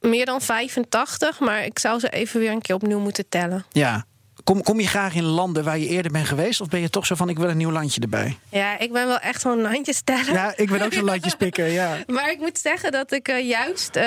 meer 0.00 0.26
dan 0.26 0.40
85, 0.40 1.40
maar 1.40 1.64
ik 1.64 1.78
zou 1.78 1.98
ze 1.98 2.08
even 2.08 2.40
weer 2.40 2.50
een 2.50 2.60
keer 2.60 2.74
opnieuw 2.74 2.98
moeten 3.00 3.28
tellen. 3.28 3.64
Ja. 3.72 4.04
Kom, 4.44 4.62
kom 4.62 4.80
je 4.80 4.86
graag 4.86 5.14
in 5.14 5.24
landen 5.24 5.64
waar 5.64 5.78
je 5.78 5.86
eerder 5.86 6.12
bent 6.12 6.26
geweest? 6.26 6.60
Of 6.60 6.68
ben 6.68 6.80
je 6.80 6.90
toch 6.90 7.06
zo 7.06 7.14
van, 7.14 7.28
ik 7.28 7.38
wil 7.38 7.48
een 7.48 7.56
nieuw 7.56 7.70
landje 7.70 8.00
erbij? 8.00 8.38
Ja, 8.48 8.78
ik 8.78 8.92
ben 8.92 9.06
wel 9.06 9.18
echt 9.18 9.40
zo'n 9.40 9.64
handjes 9.64 10.00
tellen. 10.00 10.32
Ja, 10.32 10.52
ik 10.56 10.70
ben 10.70 10.82
ook 10.82 10.92
zo'n 10.92 11.04
landjespikker, 11.04 11.66
ja. 11.66 11.96
Maar 12.06 12.30
ik 12.30 12.38
moet 12.38 12.58
zeggen 12.58 12.92
dat 12.92 13.12
ik 13.12 13.28
eh, 13.28 13.48
juist 13.48 13.96
eh, 13.96 14.04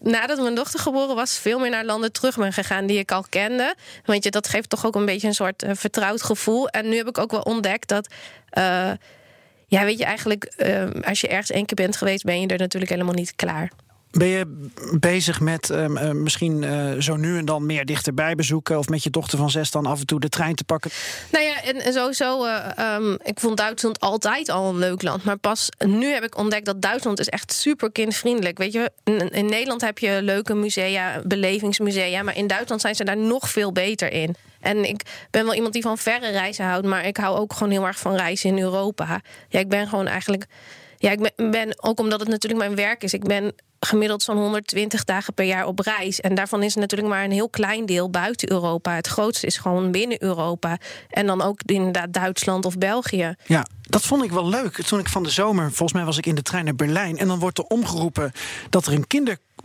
nadat 0.00 0.40
mijn 0.40 0.54
dochter 0.54 0.80
geboren 0.80 1.14
was, 1.14 1.38
veel 1.38 1.58
meer 1.58 1.70
naar 1.70 1.84
landen 1.84 2.12
terug 2.12 2.36
ben 2.36 2.52
gegaan 2.52 2.86
die 2.86 2.98
ik 2.98 3.12
al 3.12 3.24
kende. 3.28 3.74
Want 4.04 4.24
je, 4.24 4.30
dat 4.30 4.48
geeft 4.48 4.70
toch 4.70 4.86
ook 4.86 4.94
een 4.94 5.06
beetje 5.06 5.26
een 5.26 5.34
soort 5.34 5.62
eh, 5.62 5.70
vertrouwd 5.74 6.22
gevoel. 6.22 6.68
En 6.68 6.88
nu 6.88 6.96
heb 6.96 7.08
ik 7.08 7.18
ook 7.18 7.30
wel 7.30 7.40
ontdekt 7.40 7.88
dat. 7.88 8.14
ja, 9.68 9.84
weet 9.84 9.98
je, 9.98 10.04
eigenlijk, 10.04 10.52
als 11.04 11.20
je 11.20 11.28
ergens 11.28 11.50
één 11.50 11.66
keer 11.66 11.76
bent 11.76 11.96
geweest, 11.96 12.24
ben 12.24 12.40
je 12.40 12.46
er 12.46 12.58
natuurlijk 12.58 12.90
helemaal 12.90 13.14
niet 13.14 13.34
klaar. 13.36 13.70
Ben 14.16 14.28
je 14.28 14.68
bezig 15.00 15.40
met 15.40 15.70
ehm, 15.70 15.96
eh, 15.96 16.10
misschien 16.10 16.64
eh, 16.64 17.00
zo 17.00 17.16
nu 17.16 17.38
en 17.38 17.44
dan 17.44 17.66
meer 17.66 17.84
dichterbij 17.84 18.34
bezoeken? 18.34 18.78
Of 18.78 18.88
met 18.88 19.02
je 19.02 19.10
dochter 19.10 19.38
van 19.38 19.50
zes 19.50 19.70
dan 19.70 19.86
af 19.86 20.00
en 20.00 20.06
toe 20.06 20.20
de 20.20 20.28
trein 20.28 20.54
te 20.54 20.64
pakken? 20.64 20.90
Nou 21.32 21.44
ja, 21.44 21.62
en, 21.62 21.92
sowieso, 21.92 22.44
eh, 22.44 22.78
ehm, 22.78 23.12
ik 23.22 23.40
vond 23.40 23.56
Duitsland 23.56 24.00
altijd 24.00 24.48
al 24.48 24.68
een 24.68 24.78
leuk 24.78 25.02
land. 25.02 25.24
Maar 25.24 25.36
pas 25.36 25.68
nu 25.86 26.06
heb 26.06 26.22
ik 26.24 26.38
ontdekt 26.38 26.66
dat 26.66 26.82
Duitsland 26.82 27.20
is 27.20 27.28
echt 27.28 27.52
super 27.52 27.92
kindvriendelijk. 27.92 28.58
Weet 28.58 28.72
je, 28.72 28.90
in, 29.30 29.46
Nederland 29.46 29.80
heb 29.80 29.98
je 29.98 30.18
leuke 30.22 30.54
musea, 30.54 31.20
belevingsmusea. 31.24 32.22
Maar 32.22 32.36
in 32.36 32.46
Duitsland 32.46 32.80
zijn 32.80 32.94
ze 32.94 33.04
daar 33.04 33.16
nog 33.16 33.50
veel 33.50 33.72
beter 33.72 34.12
in. 34.12 34.34
En 34.60 34.88
ik 34.88 35.26
ben 35.30 35.44
wel 35.44 35.54
iemand 35.54 35.72
die 35.72 35.82
van 35.82 35.98
verre 35.98 36.30
reizen 36.30 36.64
houdt. 36.64 36.86
Maar 36.86 37.06
ik 37.06 37.16
hou 37.16 37.38
ook 37.38 37.52
gewoon 37.52 37.72
heel 37.72 37.86
erg 37.86 37.98
van 37.98 38.16
reizen 38.16 38.50
in 38.50 38.58
Europa. 38.58 39.20
Ja, 39.48 39.58
ik 39.58 39.68
ben 39.68 39.88
gewoon 39.88 40.06
eigenlijk... 40.06 40.46
Ja, 40.98 41.10
ik 41.10 41.32
ben 41.36 41.82
ook 41.82 41.98
omdat 41.98 42.20
het 42.20 42.28
natuurlijk 42.28 42.62
mijn 42.62 42.76
werk 42.76 43.02
is. 43.02 43.14
Ik 43.14 43.24
ben 43.24 43.54
gemiddeld 43.80 44.22
zo'n 44.22 44.36
120 44.36 45.04
dagen 45.04 45.34
per 45.34 45.44
jaar 45.44 45.66
op 45.66 45.78
reis. 45.78 46.20
En 46.20 46.34
daarvan 46.34 46.62
is 46.62 46.74
natuurlijk 46.74 47.10
maar 47.10 47.24
een 47.24 47.30
heel 47.30 47.48
klein 47.48 47.86
deel 47.86 48.10
buiten 48.10 48.50
Europa. 48.50 48.94
Het 48.94 49.06
grootste 49.06 49.46
is 49.46 49.56
gewoon 49.56 49.90
binnen 49.90 50.22
Europa. 50.22 50.78
En 51.08 51.26
dan 51.26 51.42
ook 51.42 51.60
inderdaad 51.64 52.12
Duitsland 52.12 52.64
of 52.64 52.78
België. 52.78 53.34
Ja, 53.46 53.66
dat 53.80 54.02
vond 54.02 54.24
ik 54.24 54.32
wel 54.32 54.48
leuk. 54.48 54.82
Toen 54.82 54.98
ik 54.98 55.08
van 55.08 55.22
de 55.22 55.30
zomer, 55.30 55.64
volgens 55.64 55.92
mij 55.92 56.04
was 56.04 56.18
ik 56.18 56.26
in 56.26 56.34
de 56.34 56.42
trein 56.42 56.64
naar 56.64 56.74
Berlijn. 56.74 57.18
En 57.18 57.26
dan 57.26 57.38
wordt 57.38 57.58
er 57.58 57.64
omgeroepen 57.64 58.32
dat 58.70 58.86
er 58.86 58.92
een 58.92 59.06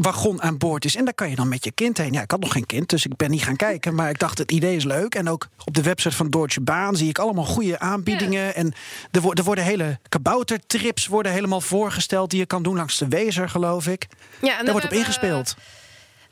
kinderwagon 0.02 0.42
aan 0.42 0.58
boord 0.58 0.86
is. 0.86 0.96
En 0.96 1.06
daar 1.06 1.14
kan 1.14 1.30
je 1.30 1.36
dan 1.36 1.48
met 1.48 1.64
je 1.64 1.72
kind 1.72 1.98
heen. 1.98 2.14
Ja, 2.14 2.22
ik 2.22 2.32
had 2.32 2.40
nog 2.40 2.52
geen 2.52 2.66
kind, 2.66 2.90
dus 2.90 3.06
ik 3.06 3.16
ben 3.16 3.32
niet 3.32 3.44
gaan 3.44 3.56
kijken. 3.56 3.96
Maar 3.96 4.10
ik 4.10 4.20
dacht, 4.20 4.38
het 4.38 4.52
idee 4.52 4.76
is 4.76 4.84
leuk. 4.84 5.16
En 5.16 5.30
ook 5.30 5.48
op 5.66 5.74
de 5.74 5.82
website 5.82 6.16
van 6.16 6.30
Deutsche 6.30 6.62
Bahn 6.62 6.96
zie 6.96 7.10
ik 7.10 7.20
allemaal 7.20 7.46
goede 7.46 7.80
aanbiedingen. 7.80 8.56
En 8.56 8.74
er, 9.12 9.22
wo- 9.22 9.34
er 9.34 9.44
worden 9.44 9.64
hele 9.64 10.00
kaboutertrips 10.10 11.08
worden 11.08 11.32
helemaal 11.32 11.62
voorgesteld... 11.62 12.30
die 12.30 12.40
je 12.40 12.46
kan 12.46 12.64
doen 12.64 12.76
langs 12.76 12.98
de 12.98 13.08
Wezer, 13.08 13.50
geloof 13.50 13.88
ik. 13.88 14.08
Ja, 14.42 14.58
en 14.60 14.64
Daar 14.64 14.74
wordt 14.74 14.88
op 14.88 14.94
ingespeeld. 14.94 15.56
We 15.58 15.62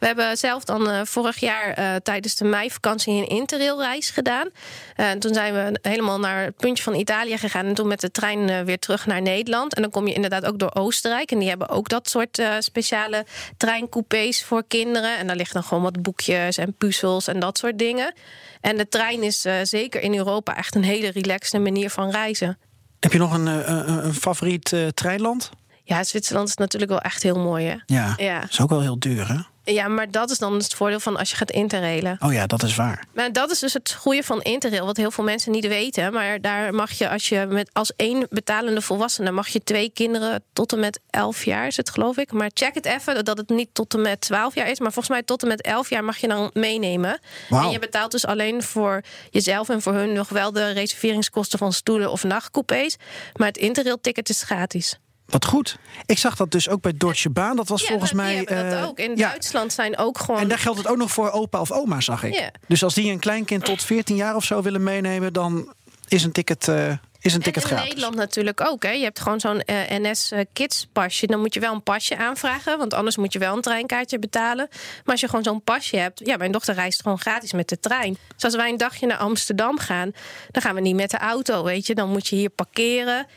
hebben 0.05 0.37
zelf 0.37 0.63
dan 0.63 0.89
eh, 0.89 1.01
vorig 1.03 1.37
jaar 1.39 1.73
eh, 1.73 1.95
tijdens 2.03 2.35
de 2.35 2.45
meivakantie 2.45 3.13
een 3.13 3.27
interrailreis 3.27 4.09
gedaan. 4.09 4.49
Eh, 4.95 5.09
en 5.09 5.19
toen 5.19 5.33
zijn 5.33 5.53
we 5.53 5.79
helemaal 5.89 6.19
naar 6.19 6.43
het 6.43 6.55
puntje 6.57 6.83
van 6.83 6.95
Italië 6.95 7.37
gegaan. 7.37 7.65
En 7.65 7.73
toen 7.73 7.87
met 7.87 7.99
de 8.01 8.11
trein 8.11 8.49
eh, 8.49 8.61
weer 8.61 8.79
terug 8.79 9.05
naar 9.05 9.21
Nederland. 9.21 9.73
En 9.75 9.81
dan 9.81 9.91
kom 9.91 10.07
je 10.07 10.13
inderdaad 10.13 10.45
ook 10.45 10.59
door 10.59 10.71
Oostenrijk. 10.73 11.31
En 11.31 11.39
die 11.39 11.49
hebben 11.49 11.69
ook 11.69 11.89
dat 11.89 12.09
soort 12.09 12.39
eh, 12.39 12.53
speciale 12.59 13.25
treincoupés 13.57 14.43
voor 14.43 14.63
kinderen. 14.67 15.17
En 15.17 15.27
daar 15.27 15.35
liggen 15.35 15.53
dan 15.55 15.63
gewoon 15.63 15.83
wat 15.83 16.01
boekjes 16.01 16.57
en 16.57 16.73
puzzels 16.73 17.27
en 17.27 17.39
dat 17.39 17.57
soort 17.57 17.77
dingen. 17.79 18.13
En 18.61 18.77
de 18.77 18.87
trein 18.87 19.23
is 19.23 19.45
eh, 19.45 19.53
zeker 19.63 20.01
in 20.01 20.15
Europa 20.15 20.57
echt 20.57 20.75
een 20.75 20.83
hele 20.83 21.11
relaxte 21.11 21.59
manier 21.59 21.89
van 21.89 22.09
reizen. 22.09 22.57
Heb 22.99 23.11
je 23.11 23.17
nog 23.17 23.33
een, 23.33 23.47
eh, 23.47 23.67
een, 23.67 24.05
een 24.05 24.13
favoriet 24.13 24.73
eh, 24.73 24.87
treinland? 24.87 25.49
Ja, 25.83 26.03
Zwitserland 26.03 26.47
is 26.47 26.55
natuurlijk 26.55 26.91
wel 26.91 27.01
echt 27.01 27.23
heel 27.23 27.39
mooi. 27.39 27.65
Hè? 27.65 27.75
Ja, 27.85 28.13
Ja. 28.17 28.43
is 28.49 28.61
ook 28.61 28.69
wel 28.69 28.81
heel 28.81 28.99
duur, 28.99 29.27
hè? 29.27 29.37
Ja, 29.73 29.87
maar 29.87 30.11
dat 30.11 30.29
is 30.29 30.37
dan 30.37 30.53
het 30.53 30.73
voordeel 30.73 30.99
van 30.99 31.17
als 31.17 31.29
je 31.29 31.35
gaat 31.35 31.51
interrailen. 31.51 32.17
Oh 32.19 32.33
ja, 32.33 32.47
dat 32.47 32.63
is 32.63 32.75
waar. 32.75 33.05
Maar 33.13 33.33
dat 33.33 33.51
is 33.51 33.59
dus 33.59 33.73
het 33.73 33.93
goede 33.93 34.23
van 34.23 34.41
Interrail, 34.41 34.85
wat 34.85 34.97
heel 34.97 35.11
veel 35.11 35.23
mensen 35.23 35.51
niet 35.51 35.67
weten. 35.67 36.13
Maar 36.13 36.41
daar 36.41 36.73
mag 36.73 36.91
je, 36.91 37.09
als 37.09 37.29
je 37.29 37.45
met 37.49 37.69
als 37.73 37.93
één 37.95 38.27
betalende 38.29 38.81
volwassene, 38.81 39.31
mag 39.31 39.47
je 39.47 39.63
twee 39.63 39.89
kinderen 39.93 40.43
tot 40.53 40.73
en 40.73 40.79
met 40.79 40.99
11 41.09 41.45
jaar, 41.45 41.67
is 41.67 41.77
het 41.77 41.89
geloof 41.89 42.17
ik. 42.17 42.31
Maar 42.31 42.51
check 42.53 42.73
het 42.73 42.85
even 42.85 43.25
dat 43.25 43.37
het 43.37 43.49
niet 43.49 43.69
tot 43.73 43.93
en 43.93 44.01
met 44.01 44.21
12 44.21 44.55
jaar 44.55 44.69
is. 44.69 44.79
Maar 44.79 44.91
volgens 44.91 45.15
mij 45.15 45.23
tot 45.23 45.41
en 45.41 45.47
met 45.47 45.61
11 45.61 45.89
jaar 45.89 46.03
mag 46.03 46.17
je 46.17 46.27
dan 46.27 46.49
meenemen. 46.53 47.19
En 47.49 47.69
je 47.69 47.79
betaalt 47.79 48.11
dus 48.11 48.25
alleen 48.25 48.63
voor 48.63 49.03
jezelf 49.29 49.69
en 49.69 49.81
voor 49.81 49.93
hun 49.93 50.13
nog 50.13 50.29
wel 50.29 50.51
de 50.51 50.71
reserveringskosten 50.71 51.59
van 51.59 51.73
stoelen 51.73 52.11
of 52.11 52.23
nachtcoupés. 52.23 52.97
Maar 53.35 53.47
het 53.47 53.57
Interrail-ticket 53.57 54.29
is 54.29 54.43
gratis. 54.43 54.99
Wat 55.29 55.45
goed. 55.45 55.77
Ik 56.05 56.17
zag 56.17 56.35
dat 56.35 56.51
dus 56.51 56.69
ook 56.69 56.81
bij 56.81 56.93
Deutsche 56.97 57.29
Bahn. 57.29 57.55
Dat 57.55 57.67
was 57.67 57.83
volgens 57.83 58.11
dat, 58.11 58.19
mij. 58.19 58.37
Die 58.37 58.47
hebben 58.47 58.69
dat 58.69 58.79
eh, 58.79 58.87
ook. 58.87 58.99
In 58.99 59.15
ja. 59.15 59.29
Duitsland 59.29 59.73
zijn 59.73 59.97
ook 59.97 60.17
gewoon. 60.17 60.39
En 60.39 60.47
daar 60.47 60.59
geldt 60.59 60.77
het 60.77 60.87
ook 60.87 60.97
nog 60.97 61.11
voor 61.11 61.31
opa 61.31 61.59
of 61.59 61.71
oma, 61.71 62.01
zag 62.01 62.23
ik. 62.23 62.33
Ja. 62.33 62.51
Dus 62.67 62.83
als 62.83 62.93
die 62.93 63.11
een 63.11 63.19
kleinkind 63.19 63.65
tot 63.65 63.83
14 63.83 64.15
jaar 64.15 64.35
of 64.35 64.43
zo 64.43 64.61
willen 64.61 64.83
meenemen, 64.83 65.33
dan 65.33 65.73
is 66.07 66.23
een 66.23 66.31
ticket, 66.31 66.67
eh, 66.67 66.93
is 67.21 67.33
een 67.33 67.41
ticket 67.41 67.63
en 67.63 67.69
in 67.69 67.75
gratis. 67.75 67.89
Nederland 67.89 68.15
natuurlijk 68.15 68.61
ook. 68.61 68.83
Hè. 68.83 68.91
Je 68.91 69.03
hebt 69.03 69.19
gewoon 69.19 69.39
zo'n 69.39 69.61
eh, 69.61 69.75
NS 69.89 70.31
eh, 70.31 70.45
Kids 70.53 70.87
pasje. 70.93 71.27
Dan 71.27 71.39
moet 71.39 71.53
je 71.53 71.59
wel 71.59 71.73
een 71.73 71.83
pasje 71.83 72.17
aanvragen. 72.17 72.77
Want 72.77 72.93
anders 72.93 73.17
moet 73.17 73.33
je 73.33 73.39
wel 73.39 73.55
een 73.55 73.61
treinkaartje 73.61 74.19
betalen. 74.19 74.67
Maar 74.71 75.01
als 75.05 75.19
je 75.19 75.27
gewoon 75.27 75.43
zo'n 75.43 75.63
pasje 75.63 75.97
hebt. 75.97 76.21
Ja, 76.23 76.37
mijn 76.37 76.51
dochter 76.51 76.73
reist 76.75 77.01
gewoon 77.01 77.19
gratis 77.19 77.53
met 77.53 77.69
de 77.69 77.79
trein. 77.79 78.17
Dus 78.33 78.43
als 78.43 78.55
wij 78.55 78.69
een 78.69 78.77
dagje 78.77 79.05
naar 79.07 79.17
Amsterdam 79.17 79.79
gaan. 79.79 80.11
Dan 80.51 80.61
gaan 80.61 80.75
we 80.75 80.81
niet 80.81 80.95
met 80.95 81.11
de 81.11 81.17
auto, 81.17 81.63
weet 81.63 81.87
je. 81.87 81.95
Dan 81.95 82.09
moet 82.09 82.27
je 82.27 82.35
hier 82.35 82.49
parkeren. 82.49 83.27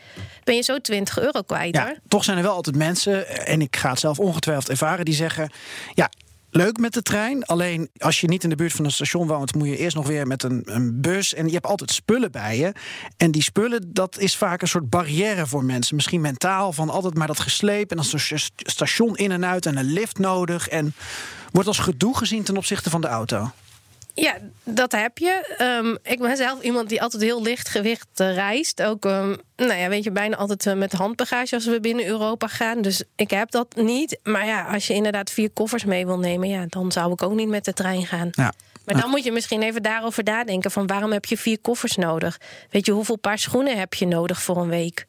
Ben 0.44 0.54
je 0.54 0.62
zo 0.62 0.78
20 0.78 1.18
euro 1.18 1.42
kwijt 1.42 1.74
Ja, 1.74 1.84
hoor. 1.84 1.96
toch 2.08 2.24
zijn 2.24 2.36
er 2.36 2.42
wel 2.42 2.54
altijd 2.54 2.76
mensen, 2.76 3.46
en 3.46 3.60
ik 3.60 3.76
ga 3.76 3.90
het 3.90 3.98
zelf 3.98 4.18
ongetwijfeld 4.18 4.68
ervaren, 4.68 5.04
die 5.04 5.14
zeggen: 5.14 5.50
Ja, 5.94 6.10
leuk 6.54 6.78
met 6.78 6.92
de 6.92 7.02
trein. 7.02 7.44
Alleen 7.44 7.90
als 7.98 8.20
je 8.20 8.28
niet 8.28 8.42
in 8.42 8.48
de 8.48 8.56
buurt 8.56 8.72
van 8.72 8.84
een 8.84 8.90
station 8.90 9.26
woont, 9.26 9.54
moet 9.54 9.68
je 9.68 9.76
eerst 9.76 9.96
nog 9.96 10.06
weer 10.06 10.26
met 10.26 10.42
een, 10.42 10.62
een 10.64 11.00
bus. 11.00 11.34
En 11.34 11.46
je 11.46 11.52
hebt 11.52 11.66
altijd 11.66 11.90
spullen 11.90 12.32
bij 12.32 12.58
je. 12.58 12.72
En 13.16 13.30
die 13.30 13.42
spullen, 13.42 13.92
dat 13.92 14.18
is 14.18 14.36
vaak 14.36 14.62
een 14.62 14.68
soort 14.68 14.90
barrière 14.90 15.46
voor 15.46 15.64
mensen. 15.64 15.94
Misschien 15.94 16.20
mentaal, 16.20 16.72
van 16.72 16.90
altijd 16.90 17.14
maar 17.14 17.26
dat 17.26 17.40
gesleep. 17.40 17.90
En 17.90 17.96
dan 17.96 18.04
zo'n 18.04 18.38
station 18.56 19.16
in 19.16 19.32
en 19.32 19.46
uit 19.46 19.66
en 19.66 19.76
een 19.76 19.92
lift 19.92 20.18
nodig. 20.18 20.68
En 20.68 20.94
wordt 21.50 21.68
als 21.68 21.78
gedoe 21.78 22.16
gezien 22.16 22.42
ten 22.42 22.56
opzichte 22.56 22.90
van 22.90 23.00
de 23.00 23.08
auto. 23.08 23.50
Ja, 24.14 24.36
dat 24.64 24.92
heb 24.92 25.18
je. 25.18 25.54
Ehm, 25.58 26.12
ik 26.12 26.18
ben 26.18 26.36
zelf 26.36 26.62
iemand 26.62 26.88
die 26.88 27.02
altijd 27.02 27.22
heel 27.22 27.42
licht 27.42 27.68
gewicht 27.68 28.06
eh, 28.14 28.34
reist. 28.34 28.82
Ook, 28.82 29.04
ehm, 29.04 29.36
nou 29.56 29.74
ja, 29.74 29.88
weet 29.88 30.04
je, 30.04 30.10
bijna 30.10 30.36
altijd 30.36 30.66
eh, 30.66 30.74
met 30.74 30.92
handbagage 30.92 31.54
als 31.54 31.66
we 31.66 31.80
binnen 31.80 32.06
Europa 32.06 32.46
gaan. 32.46 32.82
Dus 32.82 33.02
ik 33.16 33.30
heb 33.30 33.50
dat 33.50 33.76
niet. 33.76 34.18
Maar 34.22 34.46
ja, 34.46 34.64
als 34.64 34.86
je 34.86 34.94
inderdaad 34.94 35.30
vier 35.30 35.50
koffers 35.50 35.84
mee 35.84 36.06
wil 36.06 36.18
nemen, 36.18 36.48
ja, 36.48 36.64
dan 36.68 36.92
zou 36.92 37.12
ik 37.12 37.22
ook 37.22 37.34
niet 37.34 37.48
met 37.48 37.64
de 37.64 37.72
trein 37.72 38.06
gaan. 38.06 38.28
Ja. 38.32 38.52
Maar 38.84 39.00
dan 39.00 39.10
moet 39.10 39.24
je 39.24 39.32
misschien 39.32 39.62
even 39.62 39.82
daarover 39.82 40.24
nadenken: 40.24 40.70
van 40.70 40.86
waarom 40.86 41.12
heb 41.12 41.24
je 41.24 41.36
vier 41.36 41.58
koffers 41.58 41.96
nodig? 41.96 42.40
Weet 42.70 42.86
je, 42.86 42.92
hoeveel 42.92 43.18
paar 43.18 43.38
schoenen 43.38 43.78
heb 43.78 43.94
je 43.94 44.06
nodig 44.06 44.42
voor 44.42 44.56
een 44.56 44.68
week? 44.68 45.06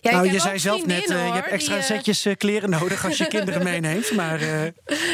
Ja, 0.00 0.10
nou, 0.10 0.32
je 0.32 0.40
zei 0.40 0.58
zelf 0.58 0.86
net, 0.86 1.00
eh, 1.00 1.06
je 1.08 1.14
hebt 1.14 1.44
hoor, 1.44 1.52
extra 1.52 1.74
die, 1.74 1.82
eh, 1.82 1.88
setjes 1.88 2.24
eh, 2.24 2.34
kleren 2.36 2.70
nodig 2.70 3.04
als 3.04 3.18
je 3.18 3.26
kinderen 3.36 3.62
meeneemt. 3.62 4.12
Maar 4.12 4.40
eh, 4.40 4.72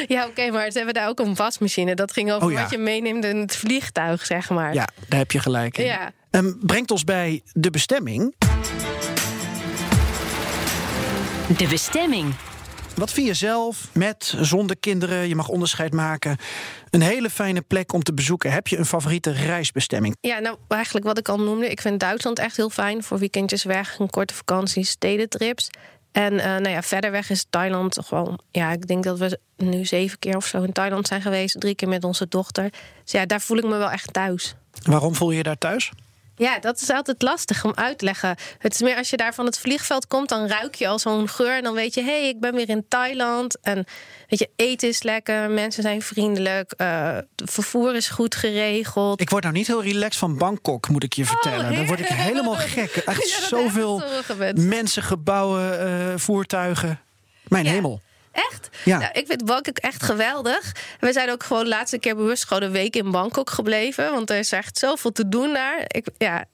Ja, 0.09 0.27
oké, 0.27 0.51
maar 0.51 0.71
ze 0.71 0.77
hebben 0.77 0.95
daar 0.95 1.09
ook 1.09 1.19
een 1.21 1.35
wasmachine. 1.35 1.95
Dat 1.95 2.13
ging 2.13 2.33
over 2.33 2.47
Oh, 2.47 2.53
ja. 2.53 2.61
wat 2.63 2.71
je 2.71 2.79
meeneemt 2.79 3.25
in 3.25 3.37
het 3.37 3.57
vliegtuig, 3.57 4.27
zeg 4.27 4.51
maar. 4.51 4.75
ja, 4.75 4.89
daar 5.09 5.19
heb 5.19 5.31
je 5.33 5.39
gelijk 5.39 5.79
in. 5.79 5.85
Ja. 5.85 6.13
Ehm, 6.31 6.53
brengt 6.61 6.91
ons 6.91 7.05
bij 7.05 7.43
de 7.53 7.71
bestemming. 7.71 8.35
De 11.57 11.67
bestemming. 11.69 12.35
Wat 12.95 13.13
vind 13.13 13.27
je 13.27 13.35
zelf, 13.35 13.89
met, 13.93 14.35
zonder 14.41 14.77
kinderen, 14.77 15.29
je 15.29 15.35
mag 15.35 15.49
onderscheid 15.49 15.93
maken... 15.93 16.37
een 16.91 17.03
hele 17.03 17.31
fijne 17.31 17.61
plek 17.61 17.93
om 17.93 18.03
te 18.03 18.15
bezoeken. 18.15 18.53
Heb 18.53 18.69
je 18.69 18.79
een 18.79 18.87
favoriete 18.87 19.31
reisbestemming? 19.31 20.17
Ja, 20.21 20.39
nou 20.39 20.57
eigenlijk 20.69 21.07
wat 21.07 21.19
ik 21.19 21.29
al 21.29 21.41
noemde. 21.41 21.71
Ik 21.71 21.81
vind 21.81 22.01
Duitsland 22.01 22.39
echt 22.39 22.57
heel 22.57 22.71
fijn 22.71 23.03
voor 23.03 23.19
weekendjes 23.19 23.65
weg, 23.65 23.99
een 23.99 24.11
korte 24.11 24.35
vakantie, 24.35 24.85
stedentrips. 24.85 25.71
En 26.13 26.39
eh, 26.39 26.45
nou 26.45 26.69
ja, 26.69 26.83
verder 26.83 27.11
weg 27.11 27.31
is 27.31 27.47
Thailand 27.51 27.93
toch 27.93 28.11
wel. 28.11 28.39
Ja, 28.51 28.73
ik 28.73 28.87
denk 28.87 29.05
dat 29.05 29.19
we 29.19 29.39
nu 29.57 29.85
zeven 29.85 30.19
keer 30.19 30.37
of 30.37 30.47
zo 30.47 30.63
in 30.63 30.73
Thailand 30.73 31.07
zijn 31.07 31.23
geweest. 31.23 31.61
Drie 31.61 31.75
keer 31.75 31.89
met 31.89 32.05
onze 32.05 32.29
dochter. 32.29 32.71
Dus 33.03 33.13
ja, 33.13 33.27
daar 33.27 33.41
voel 33.41 33.57
ik 33.57 33.65
me 33.65 33.77
wel 33.77 33.91
echt 33.91 34.13
thuis. 34.13 34.55
Waarom 34.83 35.15
voel 35.15 35.31
je 35.31 35.37
je 35.37 35.43
daar 35.43 35.59
thuis? 35.59 35.91
Ja, 36.37 36.59
dat 36.59 36.81
is 36.81 36.91
altijd 36.91 37.23
lastig 37.23 37.65
om 37.65 37.73
uit 37.75 37.99
te 37.99 38.05
leggen. 38.05 38.37
Het 38.59 38.75
is 38.75 38.81
meer 38.81 38.97
als 38.97 39.11
je 39.11 39.17
daar 39.17 39.35
van 39.35 39.47
het 39.47 39.59
vliegveld 39.59 40.07
komt, 40.07 40.29
dan 40.29 40.47
ruik 40.47 40.75
je 40.75 40.89
al 40.89 40.99
zo'n 40.99 41.29
geur. 41.29 41.57
En 41.57 41.63
dan 41.63 41.75
weet 41.75 41.95
je, 41.95 42.01
hé, 42.03 42.21
hey, 42.21 42.29
ik 42.29 42.41
ben 42.41 42.55
weer 42.55 42.69
in 42.69 42.85
Thailand. 42.89 43.59
En 43.61 43.85
weet 44.29 44.39
je, 44.39 44.51
eten 44.57 44.89
is 44.89 45.03
lekker, 45.03 45.51
mensen 45.51 45.83
zijn 45.83 46.03
vriendelijk, 46.03 46.73
het 46.77 47.27
vervoer 47.51 47.95
is 47.95 48.09
goed 48.09 48.35
geregeld. 48.35 49.21
Ik 49.21 49.31
word 49.31 49.43
nou 49.43 49.55
niet 49.55 49.67
heel 49.67 49.83
relaxed 49.83 50.17
van 50.17 50.39
Bangkok, 50.39 50.89
moet 50.89 51.03
ik 51.03 51.13
je 51.13 51.25
vertellen. 51.25 51.75
Dan 51.75 51.87
word 51.87 52.01
ik 52.01 52.07
helemaal 52.07 52.55
gek. 52.77 52.91
Echt 52.97 53.19
Oh, 53.25 53.25
Ja, 53.41 53.47
zoveel 53.47 54.03
mensen, 54.55 55.03
gebouwen, 55.03 55.81
eh, 55.81 56.19
voertuigen. 56.19 57.01
Mijn 57.45 57.65
Ja. 57.65 57.71
hemel. 57.71 58.01
Echt? 58.35 58.69
Ja. 58.85 58.99
Nou, 58.99 59.11
ik 59.13 59.27
vind 59.27 59.45
Bangkok 59.45 59.79
echt 59.79 60.03
geweldig. 60.03 60.73
We 61.01 61.13
zijn 61.13 61.31
ook 61.31 61.43
gewoon 61.43 61.63
de 61.63 61.69
laatste 61.69 61.99
keer 61.99 62.17
bewust 62.17 62.45
gewoon 62.45 62.63
een 62.63 62.71
week 62.71 62.97
in 62.97 63.11
Bangkok 63.11 63.51
gebleven. 63.51 64.13
Want 64.13 64.31
er 64.31 64.39
is 64.39 64.53
echt 64.53 64.79
zoveel 64.79 65.13
te 65.13 65.29
doen 65.29 65.53
daar. 65.53 65.85
Ik, 65.87 66.07
ja, 66.19 66.45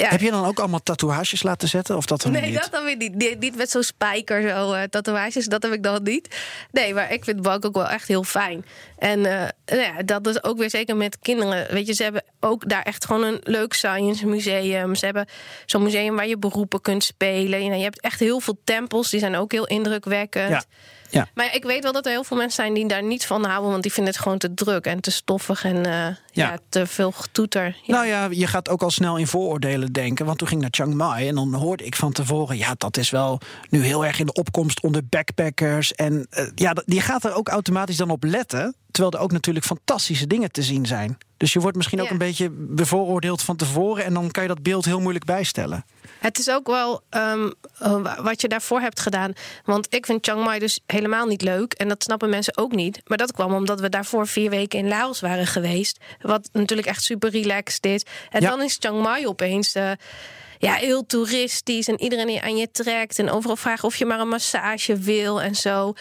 ja. 0.00 0.08
Heb 0.08 0.20
je 0.20 0.30
dan 0.30 0.44
ook 0.44 0.58
allemaal 0.58 0.82
tatoeages 0.82 1.42
laten 1.42 1.68
zetten? 1.68 1.96
Of 1.96 2.06
dat 2.06 2.22
dan 2.22 2.32
Nee, 2.32 2.42
niet? 2.42 2.60
dat 2.60 2.68
dan 2.72 2.84
weer 2.84 2.96
niet. 2.96 3.14
Niet, 3.14 3.40
niet 3.40 3.56
met 3.56 3.70
zo'n 3.70 3.82
spijker, 3.82 4.48
zo 4.48 4.72
eh, 4.72 4.82
tatoeages, 4.82 5.46
dat 5.46 5.62
heb 5.62 5.72
ik 5.72 5.82
dan 5.82 6.02
niet. 6.02 6.36
Nee, 6.70 6.94
maar 6.94 7.12
ik 7.12 7.24
vind 7.24 7.42
Bangkok 7.42 7.74
wel 7.74 7.88
echt 7.88 8.08
heel 8.08 8.24
fijn. 8.24 8.64
En 8.98 9.26
eh, 9.26 9.48
nou 9.66 9.80
ja, 9.80 10.02
dat 10.02 10.26
is 10.26 10.42
ook 10.44 10.58
weer 10.58 10.70
zeker 10.70 10.96
met 10.96 11.18
kinderen. 11.18 11.72
Weet 11.72 11.86
je, 11.86 11.92
ze 11.92 12.02
hebben 12.02 12.24
ook 12.40 12.68
daar 12.68 12.82
echt 12.82 13.04
gewoon 13.04 13.22
een 13.22 13.40
leuk 13.42 13.72
science 13.72 14.26
museum. 14.26 14.94
Ze 14.94 15.04
hebben 15.04 15.26
zo'n 15.66 15.82
museum 15.82 16.16
waar 16.16 16.26
je 16.26 16.38
beroepen 16.38 16.80
kunt 16.80 17.04
spelen. 17.04 17.76
Je 17.76 17.82
hebt 17.82 18.00
echt 18.00 18.20
heel 18.20 18.40
veel 18.40 18.60
tempels, 18.64 19.10
die 19.10 19.20
zijn 19.20 19.36
ook 19.36 19.52
heel 19.52 19.66
indrukwekkend. 19.66 20.50
Ja. 20.50 20.62
Ja. 21.10 21.28
Maar 21.34 21.54
ik 21.54 21.64
weet 21.64 21.82
wel 21.82 21.92
dat 21.92 22.06
er 22.06 22.12
heel 22.12 22.24
veel 22.24 22.36
mensen 22.36 22.62
zijn 22.62 22.74
die 22.74 22.88
daar 22.88 23.02
niet 23.02 23.26
van 23.26 23.44
houden, 23.44 23.70
want 23.70 23.82
die 23.82 23.92
vinden 23.92 24.12
het 24.12 24.22
gewoon 24.22 24.38
te 24.38 24.54
druk 24.54 24.84
en 24.86 25.00
te 25.00 25.10
stoffig 25.10 25.64
en 25.64 25.86
eh, 25.86 26.06
ja. 26.32 26.58
te 26.68 26.86
veel 26.86 27.12
getoeter. 27.12 27.76
Ja. 27.82 27.94
Nou 27.94 28.06
ja, 28.06 28.28
je 28.30 28.46
gaat 28.46 28.68
ook 28.68 28.82
al 28.82 28.90
snel 28.90 29.16
in 29.16 29.26
vooroordelen 29.26 29.92
denken. 29.92 30.26
Want 30.26 30.38
toen 30.38 30.48
ging 30.48 30.64
ik 30.64 30.66
naar 30.66 30.86
Chiang 30.86 31.02
Mai 31.02 31.28
en 31.28 31.34
dan 31.34 31.54
hoorde 31.54 31.84
ik 31.84 31.96
van 31.96 32.12
tevoren... 32.12 32.56
ja, 32.56 32.74
dat 32.76 32.96
is 32.96 33.10
wel 33.10 33.40
nu 33.68 33.84
heel 33.84 34.04
erg 34.04 34.18
in 34.18 34.26
de 34.26 34.32
opkomst 34.32 34.82
onder 34.82 35.02
backpackers. 35.08 35.94
En 35.94 36.26
eh, 36.30 36.46
ja, 36.54 36.74
die 36.84 37.00
gaat 37.00 37.24
er 37.24 37.34
ook 37.34 37.48
automatisch 37.48 37.96
dan 37.96 38.10
op 38.10 38.24
letten... 38.24 38.74
terwijl 38.90 39.14
er 39.14 39.20
ook 39.20 39.32
natuurlijk 39.32 39.66
fantastische 39.66 40.26
dingen 40.26 40.50
te 40.50 40.62
zien 40.62 40.86
zijn. 40.86 41.18
Dus 41.40 41.52
je 41.52 41.60
wordt 41.60 41.76
misschien 41.76 42.00
ook 42.00 42.10
een 42.10 42.18
beetje 42.18 42.50
bevooroordeeld 42.50 43.42
van 43.42 43.56
tevoren... 43.56 44.04
en 44.04 44.14
dan 44.14 44.30
kan 44.30 44.42
je 44.42 44.48
dat 44.48 44.62
beeld 44.62 44.84
heel 44.84 45.00
moeilijk 45.00 45.24
bijstellen. 45.24 45.84
Het 46.18 46.38
is 46.38 46.50
ook 46.50 46.66
wel 46.66 47.00
ehm, 47.10 47.50
eh, 47.78 48.02
wa- 48.02 48.22
wat 48.22 48.40
je 48.40 48.48
daarvoor 48.48 48.80
hebt 48.80 49.00
gedaan. 49.00 49.32
Want 49.64 49.86
ik 49.94 50.06
vind 50.06 50.24
Chiang 50.24 50.44
Mai 50.44 50.58
dus 50.58 50.80
helemaal 50.86 51.26
niet 51.26 51.42
leuk. 51.42 51.72
En 51.72 51.88
dat 51.88 52.02
snappen 52.02 52.28
mensen 52.30 52.56
ook 52.56 52.72
niet. 52.74 53.00
Maar 53.04 53.18
dat 53.18 53.32
kwam 53.32 53.54
omdat 53.54 53.80
we 53.80 53.88
daarvoor 53.88 54.26
vier 54.26 54.50
weken 54.50 54.78
in 54.78 54.88
Laos 54.88 55.20
waren 55.20 55.46
geweest. 55.46 55.98
Wat 56.20 56.48
natuurlijk 56.52 56.88
echt 56.88 57.02
super 57.02 57.30
relaxed 57.30 57.86
is. 57.86 58.02
En 58.30 58.40
Ja. 58.40 58.48
dan 58.50 58.62
is 58.62 58.76
Chiang 58.80 59.02
Mai 59.02 59.26
opeens... 59.26 59.74
eh, 59.74 59.90
ja, 60.58 60.74
heel 60.74 61.06
toeristisch 61.06 61.88
en 61.88 62.00
iedereen 62.00 62.40
aan 62.42 62.56
je 62.56 62.70
trekt 62.70 63.18
en 63.18 63.30
overal 63.30 63.56
vragen 63.56 63.84
of 63.84 63.96
je 63.96 64.04
maar 64.06 64.20
een 64.20 64.28
massage 64.28 64.96
wil 64.96 65.42
en 65.42 65.54
zo. 65.54 65.92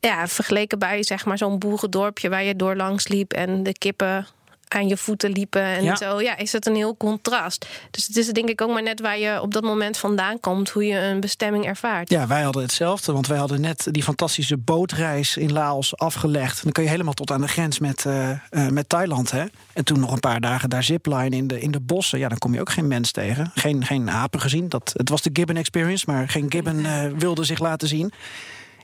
Ja, 0.00 0.26
vergeleken 0.28 0.78
bij 0.78 1.02
zeg 1.02 1.24
maar 1.24 1.38
zo'n 1.38 1.58
boerendorpje 1.58 2.28
waar 2.28 2.44
je 2.44 2.56
door 2.56 2.76
langs 2.76 3.08
liep 3.08 3.32
en 3.32 3.62
de 3.62 3.72
kippen 3.72 4.26
aan 4.68 4.88
je 4.88 4.96
voeten 4.96 5.30
liepen 5.30 5.62
en 5.62 5.84
Ja. 5.84 5.96
zo. 5.96 6.20
Ja, 6.20 6.36
is 6.36 6.52
het 6.52 6.66
een 6.66 6.74
heel 6.74 6.96
contrast. 6.96 7.66
Dus 7.90 8.06
het 8.06 8.16
is 8.16 8.26
denk 8.26 8.48
ik 8.48 8.60
ook 8.60 8.70
maar 8.72 8.82
net 8.82 9.00
waar 9.00 9.18
je 9.18 9.40
op 9.42 9.52
dat 9.52 9.62
moment 9.62 9.96
vandaan 9.98 10.40
komt, 10.40 10.68
hoe 10.70 10.84
je 10.86 10.98
een 10.98 11.20
bestemming 11.20 11.64
ervaart. 11.64 12.10
Ja, 12.10 12.26
wij 12.26 12.42
hadden 12.42 12.62
hetzelfde, 12.62 13.12
want 13.12 13.26
wij 13.26 13.38
hadden 13.38 13.60
net 13.60 13.86
die 13.90 14.02
fantastische 14.02 14.56
bootreis 14.56 15.36
in 15.36 15.52
Laos 15.52 15.96
afgelegd. 15.96 16.62
Dan 16.62 16.72
kun 16.72 16.82
je 16.82 16.88
helemaal 16.88 17.14
tot 17.14 17.30
aan 17.30 17.40
de 17.40 17.48
grens 17.48 17.78
met, 17.78 18.04
eh, 18.06 18.30
eh, 18.30 18.38
met 18.68 18.88
Thailand. 18.88 19.30
Hè? 19.30 19.44
En 19.72 19.84
toen 19.84 20.00
nog 20.00 20.12
een 20.12 20.20
paar 20.20 20.40
dagen 20.40 20.70
daar 20.70 20.82
zipline 20.82 21.36
in 21.36 21.46
de, 21.46 21.60
in 21.60 21.70
de 21.70 21.80
bossen. 21.80 22.18
Ja, 22.18 22.28
dan 22.28 22.38
kom 22.38 22.54
je 22.54 22.60
ook 22.60 22.70
geen 22.70 22.88
mens 22.88 23.10
tegen. 23.10 23.50
Geen, 23.54 23.84
geen 23.84 24.10
apen 24.10 24.40
gezien. 24.40 24.68
Dat, 24.68 24.92
het 24.96 25.08
was 25.08 25.22
de 25.22 25.30
Gibbon 25.32 25.56
Experience, 25.56 26.04
maar 26.08 26.28
geen 26.28 26.46
Gibbon 26.48 26.84
eh, 26.84 27.04
wilde 27.18 27.44
zich 27.44 27.58
laten 27.58 27.88
zien. 27.88 28.12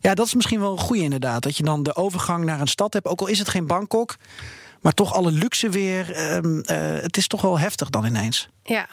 Ja, 0.00 0.14
dat 0.14 0.26
is 0.26 0.34
misschien 0.34 0.60
wel 0.60 0.72
een 0.72 0.78
goede 0.78 1.02
inderdaad. 1.02 1.42
Dat 1.42 1.56
je 1.56 1.62
dan 1.62 1.82
de 1.82 1.96
overgang 1.96 2.44
naar 2.44 2.60
een 2.60 2.66
stad 2.68 2.92
hebt. 2.92 3.06
Ook 3.06 3.20
al 3.20 3.26
is 3.26 3.38
het 3.38 3.48
geen 3.48 3.66
Bangkok, 3.66 4.16
maar 4.82 4.92
toch 4.92 5.12
alle 5.12 5.30
luxe 5.30 5.68
weer. 5.68 6.12
ehm, 6.12 6.60
eh, 6.60 7.02
het 7.02 7.16
is 7.16 7.26
toch 7.26 7.42
wel 7.42 7.58
heftig 7.58 7.90
dan 7.90 8.04
ineens. 8.04 8.48
Ja. 8.64 8.88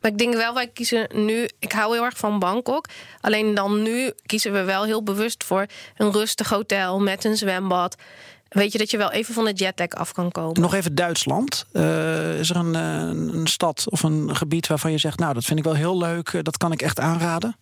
Maar 0.00 0.10
ik 0.10 0.18
denk 0.18 0.34
wel, 0.34 0.54
wij 0.54 0.66
kiezen 0.68 1.08
nu. 1.12 1.48
Ik 1.58 1.72
hou 1.72 1.94
heel 1.94 2.04
erg 2.04 2.16
van 2.16 2.38
Bangkok. 2.38 2.86
Alleen 3.20 3.54
dan 3.54 3.82
nu 3.82 4.12
kiezen 4.26 4.52
we 4.52 4.62
wel 4.62 4.84
heel 4.84 5.02
bewust 5.02 5.44
voor 5.44 5.66
een 5.96 6.12
rustig 6.12 6.48
hotel 6.48 7.00
met 7.00 7.24
een 7.24 7.36
zwembad. 7.36 7.96
Weet 8.48 8.72
je 8.72 8.78
dat 8.78 8.90
je 8.90 8.96
wel 8.96 9.12
even 9.12 9.34
van 9.34 9.44
de 9.44 9.52
jetlag 9.52 9.88
af 9.88 10.12
kan 10.12 10.30
komen. 10.30 10.60
Nog 10.60 10.74
even 10.74 10.94
Duitsland. 10.94 11.66
Eh, 11.72 12.38
is 12.38 12.50
er 12.50 12.56
een, 12.56 12.74
eh, 12.74 13.34
een 13.38 13.46
stad 13.46 13.86
of 13.88 14.02
een 14.02 14.36
gebied 14.36 14.66
waarvan 14.66 14.90
je 14.90 14.98
zegt... 14.98 15.18
nou, 15.18 15.34
dat 15.34 15.44
vind 15.44 15.58
ik 15.58 15.64
wel 15.64 15.74
heel 15.74 15.98
leuk, 15.98 16.44
dat 16.44 16.56
kan 16.56 16.72
ik 16.72 16.82
echt 16.82 16.98
aanraden? 16.98 17.56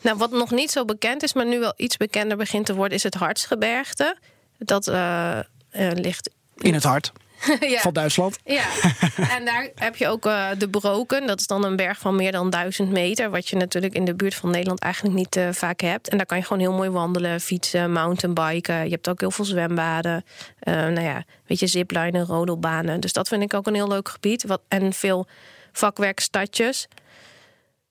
Nou, 0.00 0.16
wat 0.16 0.30
nog 0.30 0.50
niet 0.50 0.70
zo 0.70 0.84
bekend 0.84 1.22
is, 1.22 1.32
maar 1.32 1.46
nu 1.46 1.58
wel 1.58 1.72
iets 1.76 1.96
bekender 1.96 2.36
begint 2.36 2.66
te 2.66 2.74
worden, 2.74 2.96
is 2.96 3.02
het 3.02 3.14
Hartsgebergte. 3.14 4.16
Dat 4.58 4.88
eh, 4.88 5.38
eh, 5.38 5.44
ligt. 5.92 6.30
In 6.56 6.74
het 6.74 6.84
hart 6.84 7.12
ja. 7.60 7.80
van 7.80 7.92
Duitsland. 7.92 8.38
Ja, 8.44 8.64
en 9.36 9.44
daar 9.44 9.70
heb 9.74 9.96
je 9.96 10.08
ook 10.08 10.26
eh, 10.26 10.48
de 10.58 10.68
Broken. 10.68 11.26
Dat 11.26 11.40
is 11.40 11.46
dan 11.46 11.64
een 11.64 11.76
berg 11.76 11.98
van 11.98 12.16
meer 12.16 12.32
dan 12.32 12.50
duizend 12.50 12.90
meter. 12.90 13.30
Wat 13.30 13.48
je 13.48 13.56
natuurlijk 13.56 13.94
in 13.94 14.04
de 14.04 14.14
buurt 14.14 14.34
van 14.34 14.50
Nederland 14.50 14.80
eigenlijk 14.80 15.14
niet 15.14 15.36
eh, 15.36 15.48
vaak 15.52 15.80
hebt. 15.80 16.08
En 16.08 16.16
daar 16.16 16.26
kan 16.26 16.38
je 16.38 16.44
gewoon 16.44 16.62
heel 16.62 16.72
mooi 16.72 16.90
wandelen, 16.90 17.40
fietsen, 17.40 17.92
mountainbiken. 17.92 18.84
Je 18.84 18.90
hebt 18.90 19.08
ook 19.08 19.20
heel 19.20 19.30
veel 19.30 19.44
zwembaden. 19.44 20.24
Eh, 20.58 20.74
nou 20.74 21.00
ja, 21.00 21.24
weet 21.46 21.58
je, 21.58 21.66
ziplinen, 21.66 22.26
rodelbanen. 22.26 23.00
Dus 23.00 23.12
dat 23.12 23.28
vind 23.28 23.42
ik 23.42 23.54
ook 23.54 23.66
een 23.66 23.74
heel 23.74 23.88
leuk 23.88 24.08
gebied. 24.08 24.44
Wat, 24.44 24.60
en 24.68 24.92
veel 24.92 25.26
vakwerkstadjes. 25.72 26.88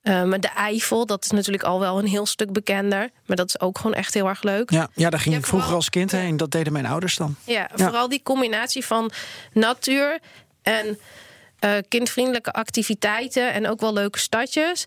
Maar 0.06 0.40
de 0.40 0.50
Eifel, 0.56 1.06
dat 1.06 1.24
is 1.24 1.32
natuurlijk 1.32 1.64
al 1.64 1.80
wel 1.80 2.00
een 2.00 2.08
heel 2.08 2.26
stuk 2.26 2.52
bekender. 2.54 3.10
Maar 3.26 3.36
dat 3.38 3.48
is 3.48 3.60
ook 3.60 3.78
gewoon 3.78 3.94
echt 3.94 4.14
heel 4.14 4.28
erg 4.28 4.44
leuk. 4.44 4.72
Ja, 4.72 4.88
ja 4.94 5.10
daar 5.10 5.20
ging 5.20 5.34
Ja, 5.34 5.40
ik 5.40 5.46
vroeger 5.46 5.68
vooral- 5.68 5.76
als 5.76 5.90
kind 5.90 6.12
heen. 6.12 6.38
Dat 6.38 6.52
deden 6.52 6.74
mijn 6.74 6.86
ouders 6.86 7.16
dan. 7.16 7.36
Ja, 7.44 7.70
vooral 7.74 8.10
die 8.10 8.24
combinatie 8.24 8.86
van 8.86 9.12
natuur 9.54 10.20
en 10.62 11.00
eh, 11.60 11.72
kindvriendelijke 11.88 12.52
activiteiten 12.54 13.54
en 13.54 13.68
ook 13.70 13.80
wel 13.80 13.94
leuke 13.94 14.20
stadjes. 14.20 14.86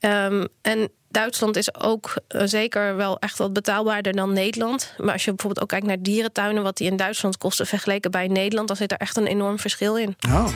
Ehm, 0.00 0.46
en 0.62 0.88
Duitsland 1.08 1.56
is 1.56 1.74
ook 1.74 2.14
eh, 2.28 2.42
zeker 2.44 2.96
wel 2.96 3.18
echt 3.18 3.38
wat 3.38 3.52
betaalbaarder 3.52 4.12
dan 4.12 4.32
Nederland. 4.32 4.94
Maar 4.98 5.12
als 5.12 5.24
je 5.24 5.30
bijvoorbeeld 5.30 5.62
ook 5.62 5.68
kijkt 5.68 5.86
naar 5.86 6.02
dierentuinen, 6.02 6.62
wat 6.62 6.76
die 6.76 6.90
in 6.90 6.96
Duitsland 6.96 7.38
kosten 7.38 7.66
vergeleken 7.66 8.10
bij 8.10 8.26
Nederland, 8.28 8.68
dan 8.68 8.76
zit 8.76 8.92
er 8.92 8.98
echt 8.98 9.16
een 9.16 9.26
enorm 9.26 9.58
verschil 9.58 9.96
in. 9.96 10.16
Oh. 10.28 10.46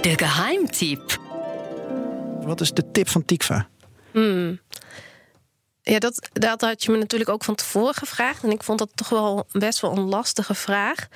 De 0.00 0.12
geheimtip. 0.16 1.18
Wat 2.46 2.60
is 2.60 2.72
de 2.72 2.90
tip 2.90 3.08
van 3.08 3.24
Tikva? 3.24 3.68
Ja, 5.82 5.98
dat, 5.98 6.28
dat 6.32 6.60
had 6.60 6.84
je 6.84 6.90
me 6.90 6.98
natuurlijk 6.98 7.30
ook 7.30 7.44
van 7.44 7.54
tevoren 7.54 7.94
gevraagd. 7.94 8.42
En 8.42 8.50
ik 8.50 8.62
vond 8.62 8.78
dat 8.78 8.90
toch 8.94 9.08
wel 9.08 9.46
best 9.52 9.80
wel 9.80 9.92
een 9.92 10.08
lastige 10.08 10.54
vraag. 10.54 11.08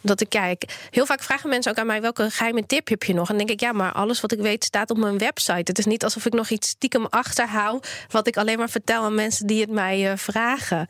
Dat 0.00 0.20
ik 0.20 0.28
kijk, 0.28 0.88
heel 0.90 1.06
vaak 1.06 1.22
vragen 1.22 1.48
mensen 1.48 1.70
ook 1.70 1.78
aan 1.78 1.86
mij 1.86 2.00
welke 2.00 2.30
geheime 2.30 2.66
tip 2.66 2.88
heb 2.88 3.02
je 3.02 3.14
nog? 3.14 3.30
En 3.30 3.36
dan 3.36 3.46
denk 3.46 3.60
ik, 3.60 3.66
ja, 3.66 3.72
maar 3.72 3.92
alles 3.92 4.20
wat 4.20 4.32
ik 4.32 4.38
weet 4.38 4.64
staat 4.64 4.90
op 4.90 4.96
mijn 4.96 5.18
website. 5.18 5.52
Het 5.64 5.78
is 5.78 5.84
niet 5.84 6.04
alsof 6.04 6.26
ik 6.26 6.32
nog 6.32 6.48
iets 6.48 6.68
stiekem 6.68 7.06
achterhoud, 7.06 7.88
wat 8.10 8.26
ik 8.26 8.36
alleen 8.36 8.58
maar 8.58 8.70
vertel 8.70 9.02
aan 9.02 9.14
mensen 9.14 9.46
die 9.46 9.60
het 9.60 9.70
mij 9.70 10.10
eh, 10.10 10.16
vragen. 10.16 10.86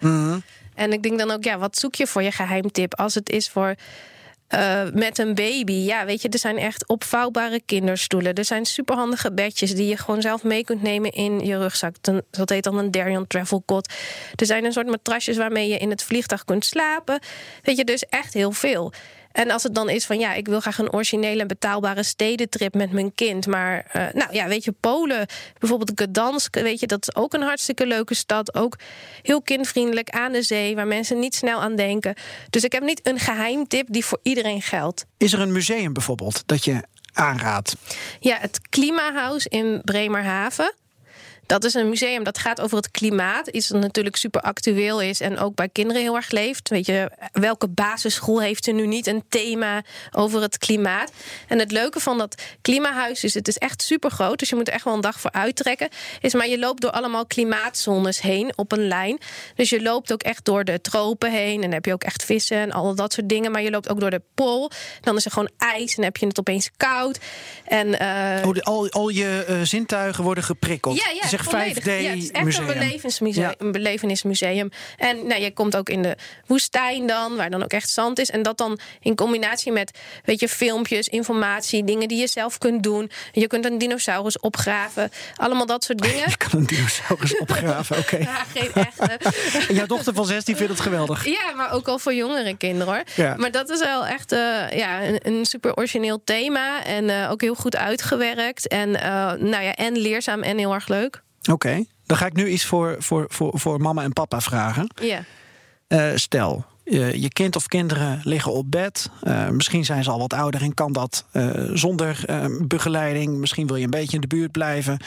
En 0.75 0.93
ik 0.93 1.03
denk 1.03 1.19
dan 1.19 1.31
ook, 1.31 1.45
ja, 1.45 1.59
wat 1.59 1.79
zoek 1.79 1.95
je 1.95 2.07
voor 2.07 2.23
je 2.23 2.33
geheimtip? 2.33 2.95
Als 2.95 3.15
het 3.15 3.31
is 3.31 3.49
voor 3.49 3.75
eh, 4.47 4.83
met 4.93 5.19
een 5.19 5.35
baby. 5.35 5.73
Ja, 5.73 6.05
weet 6.05 6.23
je, 6.23 6.29
er 6.29 6.39
zijn 6.39 6.59
echt 6.59 6.89
opvouwbare 6.89 7.61
kinderstoelen. 7.67 8.35
Er 8.35 8.45
zijn 8.45 8.65
superhandige 8.65 9.33
bedjes 9.33 9.75
die 9.75 9.87
je 9.87 9.97
gewoon 9.97 10.21
zelf 10.21 10.43
mee 10.43 10.65
kunt 10.65 10.83
nemen 10.83 11.11
in 11.11 11.41
je 11.41 11.59
rugzak. 11.59 11.95
Dat 12.31 12.49
heet 12.49 12.65
dan 12.65 12.79
een 12.79 12.91
Darion 12.91 13.27
Travel 13.27 13.63
Cot. 13.67 13.93
Er 14.35 14.47
zijn 14.47 14.65
een 14.65 14.73
soort 14.73 14.87
matrasjes 14.87 15.37
waarmee 15.37 15.69
je 15.69 15.79
in 15.79 15.91
het 15.91 16.03
vliegtuig 16.03 16.45
kunt 16.45 16.65
slapen. 16.65 17.19
Weet 17.63 17.77
je, 17.77 17.85
dus 17.85 18.05
echt 18.09 18.35
heel 18.35 18.53
veel. 18.53 18.93
En 19.37 19.51
als 19.51 19.63
het 19.63 19.75
dan 19.75 19.89
is 19.89 20.07
van 20.07 20.19
ja, 20.19 20.35
ik 20.35 20.47
wil 20.47 20.61
graag 20.61 20.79
een 20.79 20.93
originele 20.93 21.41
en 21.41 21.47
betaalbare 21.47 22.03
stedentrip 22.03 22.75
met 22.75 22.93
mijn 22.93 23.15
kind. 23.15 23.47
Maar 23.47 23.87
uh, 23.97 24.07
nou 24.13 24.33
ja, 24.33 24.49
weet 24.49 24.65
je, 24.65 24.73
Polen, 24.73 25.27
bijvoorbeeld 25.59 25.93
Gdansk, 26.01 26.55
weet 26.55 26.81
je, 26.81 26.87
dat 26.87 27.09
is 27.09 27.17
ook 27.17 27.35
een 27.35 27.43
hartstikke 27.43 27.87
leuke 27.87 28.15
stad. 28.15 28.55
Ook 28.55 28.77
heel 29.23 29.43
kindvriendelijk 29.43 30.11
aan 30.11 30.33
de 30.33 30.43
zee, 30.43 30.75
waar 30.75 30.87
mensen 30.87 31.19
niet 31.19 31.35
snel 31.35 31.61
aan 31.61 31.77
denken. 31.77 32.15
Dus 32.51 32.65
ik 32.65 32.73
heb 32.73 32.83
niet 32.83 33.01
een 33.07 33.19
geheimtip 33.19 33.87
die 33.91 34.05
voor 34.05 34.21
iedereen 34.23 34.63
geldt. 34.63 35.05
Is 35.17 35.33
er 35.33 35.41
een 35.41 35.53
museum 35.53 35.93
bijvoorbeeld 35.93 36.43
dat 36.47 36.65
je 36.65 36.83
aanraadt? 37.13 37.77
Ja, 38.21 38.39
het 38.41 38.61
Klimahuis 38.69 39.47
in 39.47 39.81
Bremerhaven. 39.85 40.75
Dat 41.47 41.65
is 41.65 41.75
een 41.75 41.89
museum 41.89 42.25
dat 42.25 42.39
gaat 42.39 42.61
over 42.61 42.77
het 42.77 42.91
klimaat. 42.91 43.47
Iets 43.47 43.69
dat 43.69 43.81
natuurlijk 43.81 44.17
super 44.17 44.41
actueel 44.41 45.01
is 45.01 45.21
en 45.21 45.39
ook 45.39 45.55
bij 45.55 45.69
kinderen 45.69 46.03
heel 46.03 46.17
erg 46.17 46.31
leeft. 46.31 46.69
Weet 46.69 46.87
je, 46.87 47.11
welke 47.33 47.69
basisschool 47.69 48.41
heeft 48.41 48.67
er 48.67 48.75
nu 48.75 48.87
niet 48.87 49.07
een 49.07 49.25
thema 49.29 49.83
over 50.13 50.43
het 50.43 50.59
klimaat? 50.59 51.13
En 51.49 51.59
het 51.59 51.73
leuke 51.73 52.01
van 52.01 52.19
dat 52.19 52.43
klimahuis 52.63 53.25
is, 53.25 53.35
het 53.35 53.49
is 53.49 53.57
echt 53.57 53.83
super 53.83 54.11
groot. 54.11 54.39
Dus 54.39 54.49
je 54.49 54.57
moet 54.57 54.69
er 54.69 54.75
echt 54.75 54.85
wel 54.85 54.95
een 54.95 55.01
dag 55.01 55.21
voor 55.21 55.33
uittrekken. 55.33 55.89
Is 56.21 56.35
maar 56.35 56.49
je 56.49 56.59
loopt 56.59 56.81
door 56.81 56.91
allemaal 56.91 57.27
klimaatzones 57.27 58.21
heen 58.21 58.53
op 58.57 58.73
een 58.73 58.89
lijn. 58.89 59.19
Dus 59.55 59.71
je 59.71 59.83
loopt 59.83 60.13
ook 60.13 60.23
echt 60.23 60.45
door 60.45 60.65
de 60.65 60.81
tropen 60.81 61.33
heen. 61.33 61.55
En 61.55 61.61
dan 61.61 61.73
heb 61.73 61.85
je 61.85 61.93
ook 61.93 62.05
echt 62.05 62.25
vissen 62.25 62.57
en 62.57 62.73
al 62.73 62.95
dat 62.95 63.13
soort 63.13 63.29
dingen. 63.29 63.53
Maar 63.53 63.63
je 63.63 63.71
loopt 63.71 63.89
ook 63.89 64.01
door 64.01 64.11
de 64.11 64.23
pool. 64.35 64.71
Dan 65.01 65.17
is 65.17 65.25
er 65.25 65.31
gewoon 65.31 65.51
ijs 65.59 65.97
en 65.97 66.03
heb 66.03 66.17
je 66.17 66.27
het 66.27 66.39
opeens 66.39 66.71
koud. 66.77 67.19
En, 67.65 67.89
uh... 67.89 68.49
oh, 68.49 68.57
al, 68.61 68.91
al 68.91 69.09
je 69.09 69.47
uh, 69.49 69.61
zintuigen 69.63 70.25
worden 70.25 70.45
geprikkeld. 70.45 70.97
Ja, 70.97 71.11
ja. 71.23 71.36
5D 71.45 71.85
ja, 71.85 71.93
het 71.93 72.23
is 72.23 72.31
echt 72.31 72.45
museum. 72.45 72.69
een 72.69 72.79
belevenismuseum, 72.79 73.55
een 73.59 73.73
belevenismuseum. 73.73 74.71
En 74.97 75.27
nou, 75.27 75.41
je 75.41 75.53
komt 75.53 75.77
ook 75.77 75.89
in 75.89 76.03
de 76.03 76.17
woestijn 76.47 77.07
dan, 77.07 77.37
waar 77.37 77.51
dan 77.51 77.63
ook 77.63 77.73
echt 77.73 77.91
zand 77.91 78.19
is. 78.19 78.31
En 78.31 78.43
dat 78.43 78.59
dan 78.59 78.79
in 79.01 79.15
combinatie 79.15 79.73
met, 79.73 79.99
weet 80.25 80.41
je, 80.41 80.49
filmpjes, 80.49 81.09
informatie, 81.09 81.85
dingen 81.85 82.09
die 82.09 82.19
je 82.19 82.27
zelf 82.27 82.59
kunt 82.59 82.83
doen. 82.83 83.11
Je 83.33 83.47
kunt 83.47 83.65
een 83.65 83.79
dinosaurus 83.79 84.39
opgraven. 84.39 85.11
Allemaal 85.37 85.67
dat 85.67 85.85
soort 85.85 85.99
dingen. 85.99 86.29
Je 86.37 86.37
kan 86.37 86.61
een 86.61 86.67
dinosaurus 86.67 87.39
opgraven, 87.39 87.99
oké. 87.99 88.17
ja, 88.33 88.45
geen 88.55 88.73
echte. 88.73 89.19
jouw 89.73 89.87
dochter 89.87 90.15
van 90.15 90.27
16 90.27 90.57
vindt 90.57 90.73
het 90.73 90.81
geweldig. 90.81 91.25
Ja, 91.25 91.53
maar 91.57 91.73
ook 91.73 91.89
al 91.89 91.99
voor 91.99 92.15
jongere 92.15 92.57
kinderen 92.57 92.95
hoor. 92.95 93.03
Ja. 93.15 93.35
Maar 93.37 93.51
dat 93.51 93.71
is 93.71 93.81
wel 93.81 94.07
echt 94.07 94.33
uh, 94.33 94.39
ja, 94.71 95.05
een, 95.05 95.19
een, 95.23 95.45
super 95.45 95.75
origineel 95.75 96.21
thema. 96.25 96.85
En 96.85 97.05
uh, 97.05 97.31
ook 97.31 97.41
heel 97.41 97.55
goed 97.55 97.77
uitgewerkt. 97.77 98.69
En, 98.69 98.89
uh, 98.89 99.33
nou 99.33 99.63
ja, 99.63 99.75
en 99.75 99.99
leerzaam 99.99 100.43
en 100.43 100.59
heel 100.59 100.75
erg 100.75 100.89
leuk. 100.89 101.25
Oké, 101.49 101.85
dan 102.07 102.17
ga 102.17 102.27
ik 102.27 102.35
nu 102.35 102.49
iets 102.49 102.65
voor, 102.65 102.97
voor, 102.99 103.27
voor, 103.29 103.59
voor 103.59 103.81
mama 103.81 104.03
en 104.03 104.13
papa 104.13 104.41
vragen. 104.41 104.91
Ja. 105.03 105.25
Uh, 105.89 106.11
stel, 106.15 106.65
uh, 106.85 107.15
je 107.15 107.29
kind 107.29 107.57
of 107.57 107.67
kinderen 107.67 108.21
liggen 108.25 108.53
op 108.53 108.71
bed. 108.71 109.11
Uh, 109.23 109.49
misschien 109.49 109.85
zijn 109.85 110.05
ze 110.05 110.11
al 110.11 110.19
wat 110.19 110.33
ouder 110.33 110.63
en 110.63 110.75
kan 110.75 110.93
dat 110.93 111.25
zonder 111.73 112.25
begeleiding. 112.67 113.37
Misschien 113.37 113.67
wil 113.67 113.77
je 113.77 113.85
een 113.85 113.91
beetje 113.91 114.15
in 114.15 114.21
de 114.21 114.27
buurt 114.27 114.53
blijven. 114.53 114.99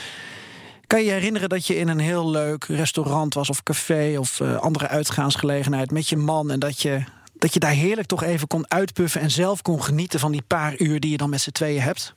Kan 0.87 0.99
je 0.99 1.05
je 1.05 1.11
herinneren 1.11 1.49
dat 1.49 1.67
je 1.67 1.75
in 1.75 1.87
een 1.87 1.99
heel 1.99 2.29
leuk 2.29 2.63
restaurant 2.63 3.33
was 3.33 3.49
of 3.49 3.63
café 3.63 4.15
of 4.19 4.41
andere 4.41 4.87
uitgaansgelegenheid 4.87 5.91
met 5.91 6.09
je 6.09 6.17
man 6.17 6.51
en 6.51 6.59
dat 6.59 6.81
je, 6.81 7.03
dat 7.33 7.53
je 7.53 7.59
daar 7.59 7.71
heerlijk 7.71 8.07
toch 8.07 8.23
even 8.23 8.47
kon 8.47 8.71
uitpuffen 8.71 9.21
en 9.21 9.31
zelf 9.31 9.61
kon 9.61 9.83
genieten 9.83 10.19
van 10.19 10.31
die 10.31 10.43
paar 10.47 10.73
uur 10.77 10.99
die 10.99 11.11
je 11.11 11.17
dan 11.17 11.29
met 11.29 11.41
z'n 11.41 11.51
tweeën 11.51 11.81
hebt? 11.81 12.15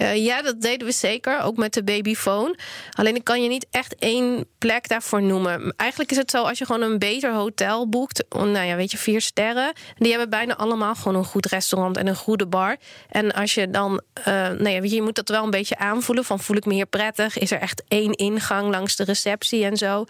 Uh, 0.00 0.16
ja, 0.16 0.42
dat 0.42 0.60
deden 0.60 0.86
we 0.86 0.92
zeker, 0.92 1.42
ook 1.42 1.56
met 1.56 1.74
de 1.74 1.84
babyfoon. 1.84 2.56
Alleen 2.90 3.14
ik 3.14 3.24
kan 3.24 3.42
je 3.42 3.48
niet 3.48 3.66
echt 3.70 3.94
één 3.94 4.46
plek 4.58 4.88
daarvoor 4.88 5.22
noemen. 5.22 5.74
Eigenlijk 5.76 6.10
is 6.10 6.16
het 6.16 6.30
zo, 6.30 6.42
als 6.42 6.58
je 6.58 6.66
gewoon 6.66 6.82
een 6.82 6.98
beter 6.98 7.32
hotel 7.32 7.88
boekt, 7.88 8.24
nou 8.28 8.58
ja, 8.58 8.76
weet 8.76 8.90
je, 8.90 8.98
vier 8.98 9.20
sterren, 9.20 9.72
die 9.96 10.10
hebben 10.10 10.30
bijna 10.30 10.56
allemaal 10.56 10.94
gewoon 10.94 11.18
een 11.18 11.24
goed 11.24 11.46
restaurant 11.46 11.96
en 11.96 12.06
een 12.06 12.16
goede 12.16 12.46
bar. 12.46 12.76
En 13.08 13.32
als 13.32 13.54
je 13.54 13.70
dan, 13.70 14.00
uh, 14.18 14.24
nou 14.24 14.68
ja, 14.68 14.80
je, 14.82 15.02
moet 15.02 15.14
dat 15.14 15.28
wel 15.28 15.44
een 15.44 15.50
beetje 15.50 15.78
aanvoelen, 15.78 16.24
van 16.24 16.40
voel 16.40 16.56
ik 16.56 16.64
me 16.64 16.74
hier 16.74 16.86
prettig? 16.86 17.38
Is 17.38 17.50
er 17.50 17.60
echt 17.60 17.82
één 17.88 18.12
ingang 18.12 18.70
langs 18.70 18.96
de 18.96 19.04
receptie 19.04 19.64
en 19.64 19.76
zo? 19.76 20.04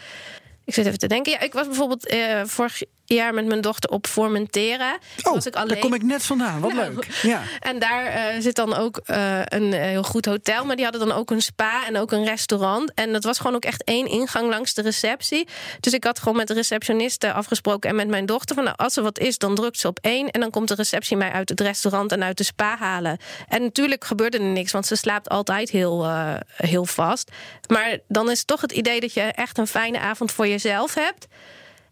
Ik 0.64 0.74
zit 0.74 0.86
even 0.86 0.98
te 0.98 1.06
denken. 1.06 1.32
Ja, 1.32 1.40
ik 1.40 1.52
was 1.52 1.66
bijvoorbeeld 1.66 2.12
uh, 2.12 2.44
vorig 2.44 2.82
jaar 3.14 3.34
met 3.34 3.46
mijn 3.46 3.60
dochter 3.60 3.90
op 3.90 4.06
Formentera. 4.06 4.98
Oh, 5.22 5.32
was 5.32 5.46
ik 5.46 5.56
alleen... 5.56 5.68
daar 5.68 5.78
kom 5.78 5.94
ik 5.94 6.02
net 6.02 6.22
vandaan. 6.22 6.60
Wat 6.60 6.72
nou, 6.72 6.94
leuk. 6.94 7.08
Ja. 7.22 7.42
En 7.60 7.78
daar 7.78 8.34
uh, 8.34 8.42
zit 8.42 8.54
dan 8.54 8.74
ook 8.74 9.00
uh, 9.06 9.40
een 9.44 9.72
heel 9.72 10.02
goed 10.02 10.26
hotel. 10.26 10.64
Maar 10.64 10.76
die 10.76 10.84
hadden 10.84 11.08
dan 11.08 11.16
ook 11.16 11.30
een 11.30 11.42
spa 11.42 11.86
en 11.86 11.96
ook 11.96 12.12
een 12.12 12.24
restaurant. 12.24 12.92
En 12.94 13.12
dat 13.12 13.24
was 13.24 13.38
gewoon 13.38 13.54
ook 13.54 13.64
echt 13.64 13.84
één 13.84 14.06
ingang 14.06 14.48
langs 14.50 14.74
de 14.74 14.82
receptie. 14.82 15.48
Dus 15.80 15.92
ik 15.92 16.04
had 16.04 16.18
gewoon 16.18 16.36
met 16.36 16.48
de 16.48 16.54
receptioniste 16.54 17.32
afgesproken 17.32 17.90
en 17.90 17.96
met 17.96 18.08
mijn 18.08 18.26
dochter... 18.26 18.54
van 18.54 18.64
nou, 18.64 18.76
als 18.76 18.96
er 18.96 19.02
wat 19.02 19.18
is, 19.18 19.38
dan 19.38 19.54
drukt 19.54 19.78
ze 19.78 19.88
op 19.88 19.98
één... 20.02 20.30
en 20.30 20.40
dan 20.40 20.50
komt 20.50 20.68
de 20.68 20.74
receptie 20.74 21.16
mij 21.16 21.30
uit 21.30 21.48
het 21.48 21.60
restaurant 21.60 22.12
en 22.12 22.22
uit 22.22 22.36
de 22.36 22.44
spa 22.44 22.76
halen. 22.76 23.18
En 23.48 23.62
natuurlijk 23.62 24.04
gebeurde 24.04 24.38
er 24.38 24.44
niks, 24.44 24.72
want 24.72 24.86
ze 24.86 24.96
slaapt 24.96 25.28
altijd 25.28 25.70
heel, 25.70 26.06
heel 26.46 26.84
vast. 26.84 27.30
Maar 27.66 27.98
dan 28.08 28.30
is 28.30 28.44
toch 28.44 28.60
het 28.60 28.72
idee 28.72 29.00
dat 29.00 29.12
je 29.12 29.20
echt 29.20 29.58
een 29.58 29.66
fijne 29.66 29.98
avond 29.98 30.32
voor 30.32 30.48
jezelf 30.48 30.94
hebt... 30.94 31.26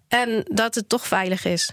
En 0.09 0.45
dat 0.49 0.75
het 0.75 0.88
toch 0.88 1.07
veilig 1.07 1.45
is. 1.45 1.73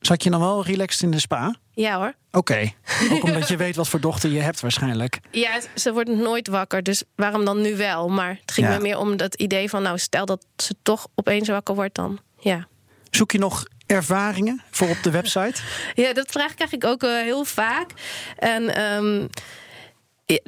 Zat 0.00 0.22
je 0.22 0.30
dan 0.30 0.40
wel 0.40 0.64
relaxed 0.64 1.02
in 1.02 1.10
de 1.10 1.20
spa? 1.20 1.56
Ja 1.72 1.96
hoor. 1.96 2.14
Oké. 2.30 2.72
Ook 3.12 3.22
omdat 3.22 3.48
je 3.48 3.56
weet 3.56 3.76
wat 3.76 3.88
voor 3.88 4.00
dochter 4.00 4.30
je 4.30 4.40
hebt 4.40 4.60
waarschijnlijk. 4.60 5.18
Ja, 5.30 5.60
ze 5.74 5.92
wordt 5.92 6.10
nooit 6.10 6.48
wakker. 6.48 6.82
Dus 6.82 7.02
waarom 7.14 7.44
dan 7.44 7.60
nu 7.60 7.76
wel? 7.76 8.08
Maar 8.08 8.38
het 8.40 8.52
ging 8.52 8.66
ja. 8.66 8.74
me 8.74 8.80
meer 8.80 8.98
om 8.98 9.16
dat 9.16 9.34
idee 9.34 9.68
van... 9.68 9.82
nou, 9.82 9.98
stel 9.98 10.26
dat 10.26 10.44
ze 10.56 10.74
toch 10.82 11.06
opeens 11.14 11.48
wakker 11.48 11.74
wordt 11.74 11.94
dan. 11.94 12.18
Ja. 12.38 12.66
Zoek 13.10 13.32
je 13.32 13.38
nog 13.38 13.64
ervaringen 13.86 14.62
voor 14.70 14.88
op 14.88 15.02
de 15.02 15.10
website? 15.10 15.60
ja, 16.02 16.12
dat 16.12 16.30
vraag 16.30 16.54
krijg 16.54 16.72
ik 16.72 16.84
ook 16.84 17.02
uh, 17.02 17.20
heel 17.20 17.44
vaak. 17.44 17.90
En... 18.36 18.82
Um, 18.82 19.28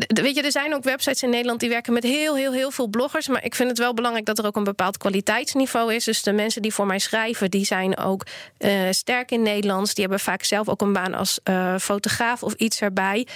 Weet 0.07 0.35
je, 0.35 0.43
er 0.43 0.53
zijn 0.53 0.75
ook 0.75 0.85
websites 0.85 1.23
in 1.23 1.31
Nederland 1.31 1.61
die 1.61 1.69
werken 1.69 1.93
met 1.93 2.03
heel, 2.03 2.37
heel, 2.37 2.53
heel 2.53 2.71
veel 2.71 2.87
bloggers. 2.87 3.29
Maar 3.29 3.45
ik 3.45 3.55
vind 3.55 3.69
het 3.69 3.79
wel 3.79 3.95
belangrijk 3.95 4.27
dat 4.27 4.39
er 4.39 4.47
ook 4.47 4.57
een 4.57 4.65
bepaald 4.65 4.97
kwaliteitsniveau 4.97 5.95
is. 5.95 6.05
Dus 6.05 6.23
de 6.23 6.33
mensen 6.33 6.63
die 6.63 6.75
voor 6.75 6.87
mij 6.87 6.99
schrijven, 6.99 7.51
die 7.51 7.65
zijn 7.65 7.99
ook 7.99 8.27
uh, 8.59 8.73
sterk 8.91 9.31
in 9.31 9.43
Nederlands. 9.43 9.95
Die 9.95 10.05
hebben 10.05 10.25
vaak 10.25 10.43
zelf 10.43 10.69
ook 10.69 10.81
een 10.81 10.93
baan 10.93 11.15
als 11.15 11.41
uh, 11.45 11.79
fotograaf 11.79 12.43
of 12.43 12.53
iets 12.53 12.81
erbij. 12.81 13.27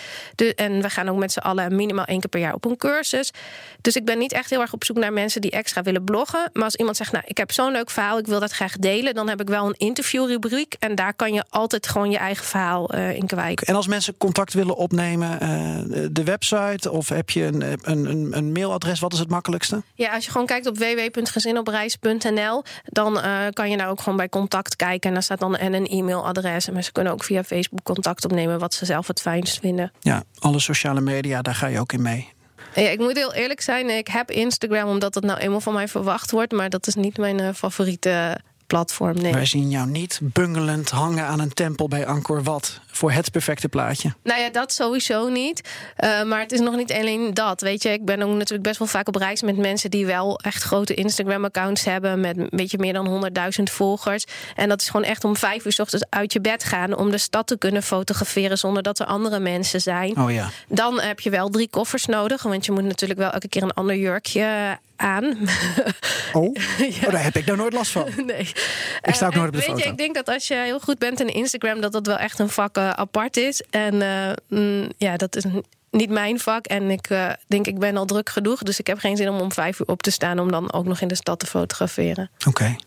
En 0.56 0.82
we 0.82 0.90
gaan 0.90 1.08
ook 1.08 1.18
met 1.18 1.32
z'n 1.32 1.38
allen 1.38 1.76
minimaal 1.76 2.04
één 2.04 2.20
keer 2.20 2.30
per 2.30 2.40
jaar 2.40 2.54
op 2.54 2.64
een 2.64 2.76
cursus. 2.76 3.30
Dus 3.80 3.96
ik 3.96 4.04
ben 4.04 4.18
niet 4.18 4.32
echt 4.32 4.50
heel 4.50 4.60
erg 4.60 4.72
op 4.72 4.84
zoek 4.84 4.96
naar 4.96 5.12
mensen 5.12 5.40
die 5.40 5.50
extra 5.50 5.82
willen 5.82 6.04
bloggen. 6.04 6.50
Maar 6.52 6.64
als 6.64 6.76
iemand 6.76 6.96
zegt, 6.96 7.12
nou, 7.12 7.24
ik 7.26 7.36
heb 7.36 7.52
zo'n 7.52 7.72
leuk 7.72 7.90
verhaal, 7.90 8.18
ik 8.18 8.26
wil 8.26 8.40
dat 8.40 8.52
graag 8.52 8.76
delen, 8.76 9.14
dan 9.14 9.28
heb 9.28 9.40
ik 9.40 9.48
wel 9.48 9.66
een 9.66 9.76
interviewrubriek. 9.76 10.76
En 10.78 10.94
daar 10.94 11.14
kan 11.14 11.32
je 11.32 11.44
altijd 11.48 11.86
gewoon 11.86 12.10
je 12.10 12.18
eigen 12.18 12.44
verhaal 12.44 12.94
uh, 12.94 13.16
in 13.16 13.26
kwijt. 13.26 13.64
En 13.64 13.74
als 13.74 13.86
mensen 13.86 14.16
contact 14.16 14.52
willen 14.52 14.76
opnemen, 14.76 15.38
de 16.12 16.24
web 16.24 16.33
website 16.34 16.90
of 16.90 17.08
heb 17.08 17.30
je 17.30 17.44
een, 17.44 17.78
een, 17.82 18.36
een, 18.36 18.52
mailadres? 18.52 19.00
Wat 19.00 19.12
is 19.12 19.18
het 19.18 19.30
makkelijkste? 19.30 19.82
Ja, 19.94 20.14
als 20.14 20.24
je 20.24 20.30
gewoon 20.30 20.46
kijkt 20.46 20.66
op 20.66 20.78
www.gezinopreis.nl, 20.78 22.62
dan 22.84 23.16
uh, 23.16 23.40
kan 23.52 23.70
je 23.70 23.76
daar 23.76 23.88
ook 23.88 24.00
gewoon 24.00 24.16
bij 24.16 24.28
contact 24.28 24.76
kijken. 24.76 25.08
En 25.08 25.14
daar 25.14 25.22
staat 25.22 25.40
dan 25.40 25.56
en 25.56 25.74
een 25.74 25.86
e-mailadres. 25.86 26.66
En 26.66 26.72
mensen 26.72 26.92
kunnen 26.92 27.12
ook 27.12 27.24
via 27.24 27.44
Facebook 27.44 27.82
contact 27.82 28.24
opnemen 28.24 28.58
wat 28.58 28.74
ze 28.74 28.84
zelf 28.84 29.06
het 29.06 29.20
fijnst 29.20 29.58
vinden. 29.58 29.92
Ja, 30.00 30.22
alle 30.38 30.60
sociale 30.60 31.00
media, 31.00 31.42
daar 31.42 31.54
ga 31.54 31.66
je 31.66 31.80
ook 31.80 31.92
in 31.92 32.02
mee. 32.02 32.32
Ja, 32.74 32.88
ik 32.88 32.98
moet 32.98 33.16
heel 33.16 33.34
eerlijk 33.34 33.60
zijn, 33.60 33.90
ik 33.90 34.08
heb 34.08 34.30
Instagram 34.30 34.88
omdat 34.88 35.14
het 35.14 35.24
nou 35.24 35.38
eenmaal 35.38 35.60
van 35.60 35.72
mij 35.72 35.88
verwacht 35.88 36.30
wordt. 36.30 36.52
Maar 36.52 36.70
dat 36.70 36.86
is 36.86 36.94
niet 36.94 37.16
mijn 37.16 37.40
uh, 37.40 37.48
favoriete 37.54 38.40
platform. 38.66 39.16
Nee. 39.22 39.32
Wij 39.32 39.46
zien 39.46 39.70
jou 39.70 39.88
niet 39.88 40.20
bungelend 40.22 40.90
hangen 40.90 41.24
aan 41.24 41.40
een 41.40 41.52
tempel 41.52 41.88
bij 41.88 42.06
Angkor 42.06 42.42
Wat 42.42 42.80
voor 42.96 43.12
het 43.12 43.30
perfecte 43.30 43.68
plaatje. 43.68 44.12
Nou 44.22 44.40
ja, 44.40 44.50
dat 44.50 44.72
sowieso 44.72 45.28
niet. 45.28 45.68
Uh, 46.04 46.22
maar 46.22 46.40
het 46.40 46.52
is 46.52 46.60
nog 46.60 46.76
niet 46.76 46.92
alleen 46.92 47.34
dat. 47.34 47.60
Weet 47.60 47.82
je, 47.82 47.88
ik 47.88 48.04
ben 48.04 48.22
ook 48.22 48.32
natuurlijk 48.32 48.62
best 48.62 48.78
wel 48.78 48.88
vaak 48.88 49.08
op 49.08 49.16
reis 49.16 49.42
met 49.42 49.56
mensen 49.56 49.90
die 49.90 50.06
wel 50.06 50.38
echt 50.38 50.62
grote 50.62 50.94
Instagram-accounts 50.94 51.84
hebben 51.84 52.20
met 52.20 52.38
een 52.38 52.48
beetje 52.50 52.78
meer 52.78 52.92
dan 52.92 53.30
100.000 53.58 53.62
volgers. 53.62 54.24
En 54.54 54.68
dat 54.68 54.80
is 54.80 54.88
gewoon 54.88 55.06
echt 55.06 55.24
om 55.24 55.36
vijf 55.36 55.64
uur 55.64 55.72
s 55.72 55.78
ochtends 55.78 56.04
uit 56.08 56.32
je 56.32 56.40
bed 56.40 56.64
gaan 56.64 56.96
om 56.96 57.10
de 57.10 57.18
stad 57.18 57.46
te 57.46 57.58
kunnen 57.58 57.82
fotograferen 57.82 58.58
zonder 58.58 58.82
dat 58.82 58.98
er 58.98 59.06
andere 59.06 59.38
mensen 59.38 59.80
zijn. 59.80 60.16
Oh 60.16 60.32
ja. 60.32 60.50
Dan 60.68 61.00
heb 61.00 61.20
je 61.20 61.30
wel 61.30 61.48
drie 61.48 61.68
koffers 61.68 62.06
nodig, 62.06 62.42
want 62.42 62.64
je 62.64 62.72
moet 62.72 62.84
natuurlijk 62.84 63.20
wel 63.20 63.30
elke 63.30 63.48
keer 63.48 63.62
een 63.62 63.72
ander 63.72 63.96
jurkje 63.96 64.78
aan. 64.96 65.36
Oh, 66.32 66.54
ja. 66.78 67.06
oh 67.06 67.12
daar 67.12 67.22
heb 67.22 67.36
ik 67.36 67.46
nou 67.46 67.58
nooit 67.58 67.72
last 67.72 67.90
van. 67.90 68.08
Nee. 68.26 68.52
Ik 69.02 69.14
sta 69.14 69.26
ook 69.26 69.32
uh, 69.32 69.38
nooit 69.38 69.48
op 69.48 69.52
de 69.52 69.58
weet 69.58 69.66
foto. 69.66 69.84
Je, 69.84 69.90
ik 69.90 69.96
denk 69.96 70.14
dat 70.14 70.28
als 70.28 70.48
je 70.48 70.54
heel 70.54 70.80
goed 70.80 70.98
bent 70.98 71.20
in 71.20 71.28
Instagram, 71.28 71.80
dat 71.80 71.92
dat 71.92 72.06
wel 72.06 72.16
echt 72.16 72.38
een 72.38 72.48
vak 72.48 72.76
uh, 72.78 72.83
apart 72.90 73.36
is. 73.36 73.62
En 73.70 73.94
uh, 73.94 74.30
mm, 74.48 74.88
ja, 74.96 75.16
dat 75.16 75.36
is 75.36 75.44
niet 75.90 76.10
mijn 76.10 76.40
vak. 76.40 76.66
En 76.66 76.90
ik 76.90 77.08
denk, 77.46 77.66
ik 77.66 77.78
ben 77.78 77.96
al 77.96 78.04
druk 78.04 78.28
genoeg. 78.30 78.62
Dus 78.62 78.78
ik 78.78 78.86
heb 78.86 78.98
geen 78.98 79.16
zin 79.16 79.28
om 79.28 79.40
om 79.40 79.52
vijf 79.52 79.80
uur 79.80 79.86
op 79.86 80.02
te 80.02 80.10
staan 80.10 80.38
om 80.38 80.50
dan 80.50 80.72
ook 80.72 80.84
nog 80.84 81.00
in 81.00 81.08
de 81.08 81.14
stad 81.14 81.38
te 81.38 81.46
fotograferen. 81.46 82.30
Oké. 82.38 82.48
Okay. 82.48 82.78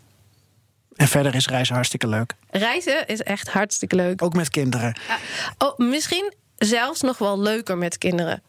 En 0.96 1.08
verder 1.08 1.36
is 1.36 1.48
reizen 1.48 1.74
hartstikke 1.76 2.08
leuk. 2.08 2.34
Reizen 2.50 3.08
is 3.08 3.22
echt 3.22 3.50
hartstikke 3.50 3.96
leuk. 3.96 4.22
Ook 4.22 4.34
met 4.34 4.50
kinderen. 4.50 5.00
oh, 5.58 5.78
misschien 5.78 6.34
zelfs 6.58 7.02
nog 7.02 7.18
wel 7.18 7.40
leuker 7.40 7.78
met 7.78 7.98
kinderen. 7.98 8.42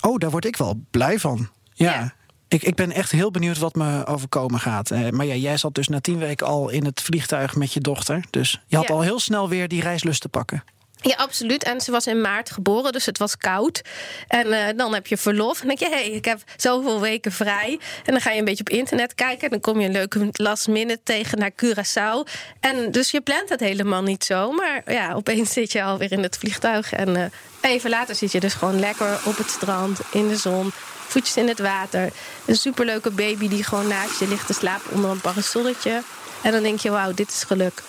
Oh, 0.00 0.18
daar 0.18 0.30
word 0.30 0.44
ik 0.44 0.56
wel 0.56 0.80
blij 0.90 1.18
van. 1.18 1.48
ja. 1.74 1.92
ja. 1.92 2.12
Ik, 2.48 2.62
ik 2.62 2.74
ben 2.74 2.92
echt 2.92 3.10
heel 3.10 3.30
benieuwd 3.30 3.58
wat 3.58 3.74
me 3.74 4.06
overkomen 4.06 4.60
gaat. 4.60 4.90
Uh, 4.90 5.08
maar 5.10 5.26
ja, 5.26 5.34
jij 5.34 5.56
zat 5.56 5.74
dus 5.74 5.88
na 5.88 6.00
tien 6.00 6.18
weken 6.18 6.46
al 6.46 6.68
in 6.68 6.84
het 6.84 7.00
vliegtuig 7.00 7.54
met 7.56 7.72
je 7.72 7.80
dochter. 7.80 8.24
Dus 8.30 8.60
je 8.66 8.76
had 8.76 8.88
Ja. 8.88 8.94
al 8.94 9.00
heel 9.00 9.20
snel 9.20 9.48
weer 9.48 9.68
die 9.68 9.80
reislust 9.82 10.20
te 10.20 10.28
pakken. 10.28 10.64
Ja, 11.02 11.14
absoluut. 11.16 11.64
En 11.64 11.80
ze 11.80 11.90
was 11.90 12.06
in 12.06 12.20
maart 12.20 12.50
geboren, 12.50 12.92
dus 12.92 13.06
het 13.06 13.18
was 13.18 13.36
koud. 13.36 13.82
En 14.28 14.46
uh, 14.46 14.64
dan 14.76 14.94
heb 14.94 15.06
je 15.06 15.16
verlof. 15.16 15.60
En 15.60 15.66
dan 15.66 15.76
denk 15.76 15.90
je, 15.90 15.96
hé, 15.96 16.02
hey, 16.02 16.16
ik 16.16 16.24
heb 16.24 16.40
zoveel 16.56 17.00
weken 17.00 17.32
vrij. 17.32 17.78
En 18.04 18.12
dan 18.12 18.20
ga 18.20 18.30
je 18.30 18.38
een 18.38 18.44
beetje 18.44 18.64
op 18.64 18.68
internet 18.68 19.14
kijken. 19.14 19.42
En 19.42 19.50
dan 19.50 19.60
kom 19.60 19.80
je 19.80 19.86
een 19.86 19.92
leuke 19.92 20.28
last 20.32 20.68
minute 20.68 21.00
tegen 21.04 21.38
naar 21.38 21.50
Curaçao. 21.64 22.32
En 22.60 22.90
dus 22.90 23.10
je 23.10 23.20
plant 23.20 23.48
het 23.48 23.60
helemaal 23.60 24.02
niet 24.02 24.24
zo. 24.24 24.52
Maar 24.52 24.92
ja, 24.92 25.12
opeens 25.12 25.52
zit 25.52 25.72
je 25.72 25.82
alweer 25.82 26.12
in 26.12 26.22
het 26.22 26.36
vliegtuig. 26.36 26.92
En 26.92 27.08
uh, 27.08 27.24
even 27.60 27.90
later 27.90 28.14
zit 28.14 28.32
je 28.32 28.40
dus 28.40 28.54
gewoon 28.54 28.80
lekker 28.80 29.20
op 29.24 29.36
het 29.36 29.50
strand, 29.50 30.00
in 30.12 30.28
de 30.28 30.36
zon. 30.36 30.70
Voetjes 31.06 31.36
in 31.36 31.48
het 31.48 31.58
water. 31.58 32.10
Een 32.44 32.56
superleuke 32.56 33.10
baby 33.10 33.48
die 33.48 33.64
gewoon 33.64 33.88
naast 33.88 34.18
je 34.18 34.28
ligt 34.28 34.46
te 34.46 34.52
slapen 34.52 34.92
onder 34.92 35.10
een 35.10 35.20
parasolletje. 35.20 36.02
En 36.42 36.52
dan 36.52 36.62
denk 36.62 36.80
je, 36.80 36.90
wauw, 36.90 37.14
dit 37.14 37.28
is 37.28 37.44
geluk. 37.44 37.82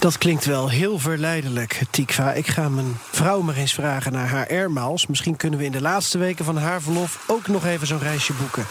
Dat 0.00 0.18
klinkt 0.18 0.44
wel 0.44 0.68
heel 0.68 0.98
verleidelijk, 0.98 1.82
Tikva. 1.90 2.32
Ik 2.32 2.46
ga 2.46 2.68
mijn 2.68 2.98
vrouw 3.10 3.40
maar 3.40 3.54
eens 3.54 3.74
vragen 3.74 4.12
naar 4.12 4.28
haar 4.28 4.48
airmiles. 4.48 5.06
Misschien 5.06 5.36
kunnen 5.36 5.58
we 5.58 5.64
in 5.64 5.72
de 5.72 5.80
laatste 5.80 6.18
weken 6.18 6.44
van 6.44 6.56
haar 6.56 6.82
verlof 6.82 7.24
ook 7.26 7.46
nog 7.46 7.66
even 7.66 7.86
zo'n 7.86 7.98
reisje 7.98 8.32
boeken. 8.32 8.66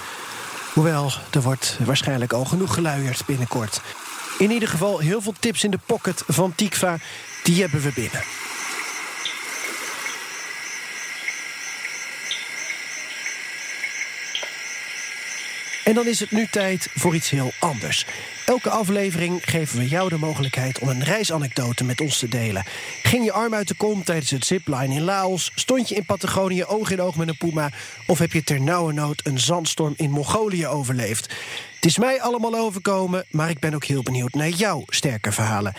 Hoewel, 0.73 1.11
er 1.31 1.41
wordt 1.41 1.77
waarschijnlijk 1.85 2.33
al 2.33 2.45
genoeg 2.45 2.73
geluierd 2.73 3.25
binnenkort. 3.25 3.81
In 4.37 4.51
ieder 4.51 4.69
geval 4.69 4.99
heel 4.99 5.21
veel 5.21 5.33
tips 5.39 5.63
in 5.63 5.71
de 5.71 5.79
pocket 5.85 6.23
van 6.27 6.55
Tikva. 6.55 6.97
Die 7.43 7.61
hebben 7.61 7.81
we 7.81 7.91
binnen. 7.95 8.21
En 15.89 15.95
dan 15.95 16.07
is 16.07 16.19
het 16.19 16.31
nu 16.31 16.47
tijd 16.47 16.87
voor 16.95 17.15
iets 17.15 17.29
heel 17.29 17.51
anders. 17.59 18.05
Elke 18.45 18.69
aflevering 18.69 19.41
geven 19.45 19.77
we 19.77 19.87
jou 19.87 20.09
de 20.09 20.17
mogelijkheid 20.17 20.79
om 20.79 20.87
een 20.87 21.03
reisanekdote 21.03 21.83
met 21.83 22.01
ons 22.01 22.19
te 22.19 22.27
delen. 22.27 22.63
Ging 23.03 23.25
je 23.25 23.31
arm 23.31 23.53
uit 23.53 23.67
de 23.67 23.73
kom 23.73 24.03
tijdens 24.03 24.29
het 24.29 24.45
zipline 24.45 24.93
in 24.93 25.01
Laos? 25.01 25.51
Stond 25.55 25.89
je 25.89 25.95
in 25.95 26.05
Patagonië 26.05 26.63
oog 26.63 26.91
in 26.91 27.01
oog 27.01 27.15
met 27.15 27.27
een 27.27 27.37
puma? 27.37 27.71
Of 28.07 28.19
heb 28.19 28.31
je 28.31 28.43
ter 28.43 28.61
nauwe 28.61 28.93
nood 28.93 29.21
een 29.25 29.39
zandstorm 29.39 29.93
in 29.97 30.11
Mongolië 30.11 30.67
overleefd? 30.67 31.33
Het 31.75 31.85
is 31.85 31.97
mij 31.97 32.21
allemaal 32.21 32.55
overkomen, 32.55 33.25
maar 33.29 33.49
ik 33.49 33.59
ben 33.59 33.73
ook 33.73 33.85
heel 33.85 34.03
benieuwd 34.03 34.33
naar 34.33 34.49
jouw 34.49 34.83
sterke 34.87 35.31
verhalen. 35.31 35.73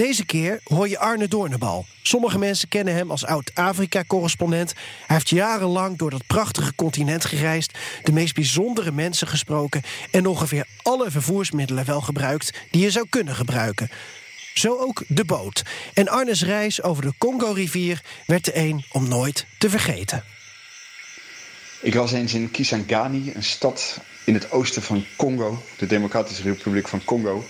Deze 0.00 0.24
keer 0.24 0.60
hoor 0.64 0.88
je 0.88 0.98
Arne 0.98 1.28
Doornebal. 1.28 1.86
Sommige 2.02 2.38
mensen 2.38 2.68
kennen 2.68 2.94
hem 2.94 3.10
als 3.10 3.26
oud-Afrika-correspondent. 3.26 4.72
Hij 5.06 5.16
heeft 5.16 5.28
jarenlang 5.28 5.98
door 5.98 6.10
dat 6.10 6.26
prachtige 6.26 6.74
continent 6.74 7.24
gereisd, 7.24 7.78
de 8.02 8.12
meest 8.12 8.34
bijzondere 8.34 8.92
mensen 8.92 9.26
gesproken 9.26 9.82
en 10.10 10.26
ongeveer 10.26 10.66
alle 10.82 11.10
vervoersmiddelen 11.10 11.84
wel 11.84 12.00
gebruikt 12.00 12.52
die 12.70 12.82
je 12.82 12.90
zou 12.90 13.06
kunnen 13.08 13.34
gebruiken. 13.34 13.90
Zo 14.54 14.78
ook 14.78 15.04
de 15.08 15.24
boot. 15.24 15.62
En 15.94 16.08
Arnes 16.08 16.42
reis 16.42 16.82
over 16.82 17.02
de 17.02 17.12
Congo-rivier 17.18 18.02
werd 18.26 18.44
de 18.44 18.56
een 18.56 18.84
om 18.92 19.08
nooit 19.08 19.46
te 19.58 19.70
vergeten. 19.70 20.24
Ik 21.80 21.94
was 21.94 22.12
eens 22.12 22.34
in 22.34 22.50
Kisangani, 22.50 23.32
een 23.34 23.42
stad 23.42 24.00
in 24.24 24.34
het 24.34 24.52
oosten 24.52 24.82
van 24.82 25.04
Congo, 25.16 25.62
de 25.78 25.86
Democratische 25.86 26.42
Republiek 26.42 26.88
van 26.88 27.04
Congo. 27.04 27.44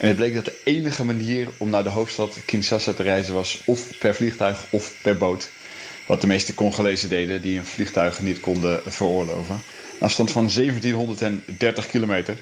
En 0.00 0.08
het 0.08 0.16
bleek 0.16 0.34
dat 0.34 0.44
de 0.44 0.60
enige 0.64 1.04
manier 1.04 1.48
om 1.56 1.70
naar 1.70 1.82
de 1.82 1.88
hoofdstad 1.88 2.36
Kinshasa 2.44 2.92
te 2.92 3.02
reizen 3.02 3.34
was 3.34 3.62
of 3.64 3.98
per 3.98 4.14
vliegtuig 4.14 4.66
of 4.70 4.94
per 5.02 5.16
boot. 5.16 5.50
Wat 6.06 6.20
de 6.20 6.26
meeste 6.26 6.54
Congolezen 6.54 7.08
deden 7.08 7.42
die 7.42 7.58
een 7.58 7.64
vliegtuig 7.64 8.20
niet 8.20 8.40
konden 8.40 8.80
veroorloven. 8.86 9.54
Een 9.54 10.06
afstand 10.06 10.30
van 10.30 10.50
1730 10.54 11.86
kilometer. 11.86 12.36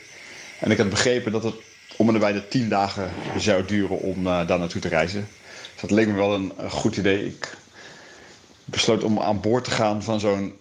En 0.60 0.70
ik 0.70 0.78
had 0.78 0.88
begrepen 0.88 1.32
dat 1.32 1.42
het 1.42 1.54
om 1.96 2.08
en 2.08 2.18
bij 2.18 2.32
de 2.32 2.48
10 2.48 2.68
dagen 2.68 3.10
zou 3.38 3.64
duren 3.64 3.98
om 3.98 4.26
uh, 4.26 4.46
daar 4.46 4.58
naartoe 4.58 4.80
te 4.80 4.88
reizen. 4.88 5.28
Dus 5.72 5.80
dat 5.80 5.90
leek 5.90 6.06
me 6.06 6.14
wel 6.14 6.34
een, 6.34 6.52
een 6.56 6.70
goed 6.70 6.96
idee. 6.96 7.26
Ik 7.26 7.56
besloot 8.64 9.04
om 9.04 9.20
aan 9.20 9.40
boord 9.40 9.64
te 9.64 9.70
gaan 9.70 10.02
van 10.02 10.20
zo'n 10.20 10.52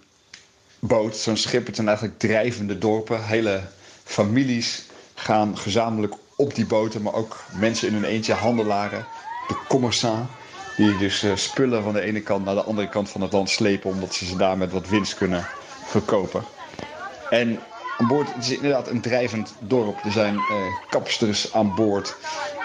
boot, 0.80 1.18
zo'n 1.18 1.38
schip. 1.38 1.66
Het 1.66 1.76
zijn 1.76 1.88
eigenlijk 1.88 2.20
drijvende 2.20 2.78
dorpen. 2.78 3.26
Hele 3.26 3.62
families 4.04 4.86
gaan 5.16 5.58
gezamenlijk 5.58 6.14
op 6.38 6.56
die 6.56 6.66
boten, 6.66 7.02
maar 7.02 7.14
ook 7.14 7.46
mensen 7.52 7.88
in 7.88 7.94
hun 7.94 8.04
eentje, 8.04 8.34
handelaren, 8.34 9.06
de 9.48 9.56
commerçant. 9.68 10.46
Die 10.76 10.98
dus 10.98 11.24
uh, 11.24 11.36
spullen 11.36 11.84
van 11.84 11.94
de 11.94 12.02
ene 12.02 12.22
kant 12.22 12.46
naar 12.46 12.56
de 12.56 12.64
andere 12.64 12.90
kant 12.90 13.10
van 13.10 13.22
het 13.22 13.32
land 13.32 13.50
slepen, 13.50 13.90
omdat 13.90 14.14
ze 14.14 14.26
ze 14.26 14.36
daar 14.36 14.58
met 14.58 14.72
wat 14.72 14.88
winst 14.88 15.16
kunnen 15.16 15.46
verkopen. 15.84 16.44
En 17.30 17.60
aan 17.98 18.08
boord 18.08 18.28
het 18.28 18.38
is 18.38 18.50
inderdaad 18.50 18.88
een 18.88 19.02
drijvend 19.02 19.54
dorp. 19.60 20.06
Er 20.06 20.12
zijn 20.12 20.36
uh, 20.52 20.58
kapsters 20.90 21.54
aan 21.54 21.74
boord. 21.74 22.16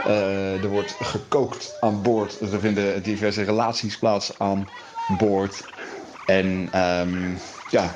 Uh, 0.07 0.63
er 0.63 0.69
wordt 0.69 0.97
gekookt 1.01 1.77
aan 1.81 2.03
boord. 2.03 2.41
Er 2.41 2.61
vinden 2.61 3.03
diverse 3.03 3.43
relaties 3.43 3.99
plaats 3.99 4.39
aan 4.39 4.69
boord. 5.07 5.65
En 6.25 6.47
um, 6.81 7.39
ja, 7.69 7.95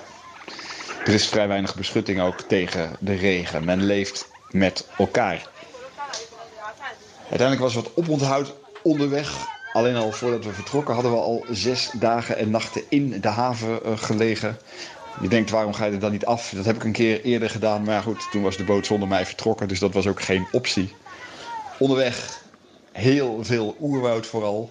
er 1.05 1.13
is 1.13 1.29
vrij 1.29 1.49
weinig 1.49 1.75
beschutting 1.75 2.21
ook 2.21 2.41
tegen 2.41 2.97
de 3.01 3.15
regen. 3.15 3.65
Men 3.65 3.85
leeft 3.85 4.27
met 4.51 4.87
elkaar. 4.97 5.55
Uiteindelijk 7.31 7.61
was 7.61 7.75
wat 7.75 7.91
oponthoud 7.95 8.55
onderweg. 8.83 9.55
Alleen 9.73 9.97
al 9.97 10.13
voordat 10.13 10.45
we 10.45 10.53
vertrokken 10.53 10.95
hadden 10.95 11.13
we 11.13 11.19
al 11.19 11.45
zes 11.51 11.91
dagen 11.93 12.37
en 12.37 12.51
nachten 12.51 12.83
in 12.89 13.21
de 13.21 13.29
haven 13.29 13.79
uh, 13.87 13.99
gelegen. 13.99 14.59
Je 15.21 15.29
denkt, 15.29 15.51
waarom 15.51 15.73
ga 15.73 15.85
je 15.85 15.93
er 15.93 15.99
dan 15.99 16.13
niet 16.13 16.27
af? 16.27 16.53
Dat 16.55 16.65
heb 16.65 16.77
ik 16.77 16.85
een 16.85 16.93
keer 16.93 17.23
eerder 17.23 17.51
gedaan. 17.51 17.83
Maar 17.83 18.03
goed, 18.03 18.31
toen 18.31 18.43
was 18.43 18.57
de 18.57 18.65
boot 18.65 18.87
zonder 18.87 19.09
mij 19.09 19.27
vertrokken. 19.27 19.69
Dus 19.69 19.79
dat 19.79 19.93
was 19.93 20.07
ook 20.07 20.23
geen 20.23 20.47
optie. 20.53 20.95
Onderweg 21.79 22.43
heel 22.93 23.39
veel 23.43 23.77
oerwoud 23.81 24.27
vooral. 24.27 24.71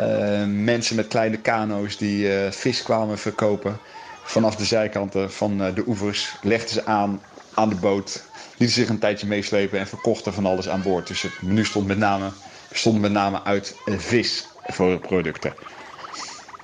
Uh, 0.00 0.44
mensen 0.46 0.96
met 0.96 1.08
kleine 1.08 1.36
kano's 1.36 1.96
die 1.96 2.44
uh, 2.44 2.50
vis 2.50 2.82
kwamen 2.82 3.18
verkopen. 3.18 3.78
Vanaf 4.24 4.56
de 4.56 4.64
zijkanten 4.64 5.32
van 5.32 5.56
de 5.56 5.84
oevers 5.86 6.36
legden 6.42 6.70
ze 6.70 6.86
aan 6.86 7.20
aan 7.56 7.68
de 7.68 7.74
boot 7.74 8.22
lieten 8.56 8.76
zich 8.76 8.88
een 8.88 8.98
tijdje 8.98 9.26
meeslepen 9.26 9.78
en 9.78 9.86
verkochten 9.86 10.32
van 10.32 10.46
alles 10.46 10.68
aan 10.68 10.82
boord. 10.82 11.06
Dus 11.06 11.22
het 11.22 11.42
menu 11.42 11.64
stond 11.64 11.86
met 11.86 11.98
name, 11.98 12.30
bestond 12.68 13.00
met 13.00 13.12
name 13.12 13.42
uit 13.42 13.74
vis 13.84 14.48
voor 14.66 14.98
producten. 14.98 15.54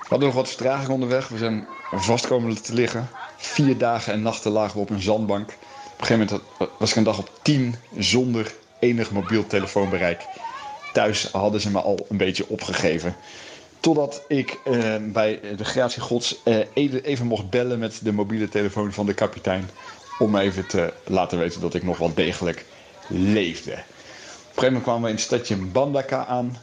We 0.01 0.09
hadden 0.09 0.27
nog 0.27 0.37
wat 0.37 0.47
vertraging 0.47 0.89
onderweg. 0.89 1.27
We 1.27 1.37
zijn 1.37 1.67
vast 1.91 2.27
komen 2.27 2.61
te 2.61 2.73
liggen. 2.73 3.09
Vier 3.35 3.77
dagen 3.77 4.13
en 4.13 4.21
nachten 4.21 4.51
lagen 4.51 4.75
we 4.75 4.81
op 4.81 4.89
een 4.89 5.01
zandbank. 5.01 5.49
Op 5.49 6.01
een 6.01 6.05
gegeven 6.05 6.41
moment 6.57 6.77
was 6.77 6.89
ik 6.89 6.95
een 6.95 7.03
dag 7.03 7.17
op 7.17 7.29
tien 7.41 7.75
zonder 7.97 8.53
enig 8.79 9.11
mobiel 9.11 9.47
telefoonbereik. 9.47 10.27
Thuis 10.91 11.29
hadden 11.31 11.61
ze 11.61 11.69
me 11.69 11.81
al 11.81 12.05
een 12.09 12.17
beetje 12.17 12.49
opgegeven. 12.49 13.15
Totdat 13.79 14.21
ik 14.27 14.59
eh, 14.63 14.95
bij 15.01 15.39
de 15.57 15.65
gratie 15.65 16.01
gods 16.01 16.43
eh, 16.43 16.57
even 17.03 17.27
mocht 17.27 17.49
bellen 17.49 17.79
met 17.79 17.99
de 18.03 18.11
mobiele 18.11 18.49
telefoon 18.49 18.93
van 18.93 19.05
de 19.05 19.13
kapitein 19.13 19.69
om 20.19 20.37
even 20.37 20.67
te 20.67 20.93
laten 21.03 21.39
weten 21.39 21.61
dat 21.61 21.73
ik 21.73 21.83
nog 21.83 21.97
wel 21.97 22.13
degelijk 22.13 22.65
leefde. 23.07 23.71
Op 23.71 23.77
een 23.77 23.83
gegeven 24.45 24.65
moment 24.65 24.83
kwamen 24.83 25.01
we 25.01 25.07
in 25.09 25.15
het 25.15 25.23
stadje 25.23 25.55
Bandaka 25.55 26.25
aan. 26.25 26.57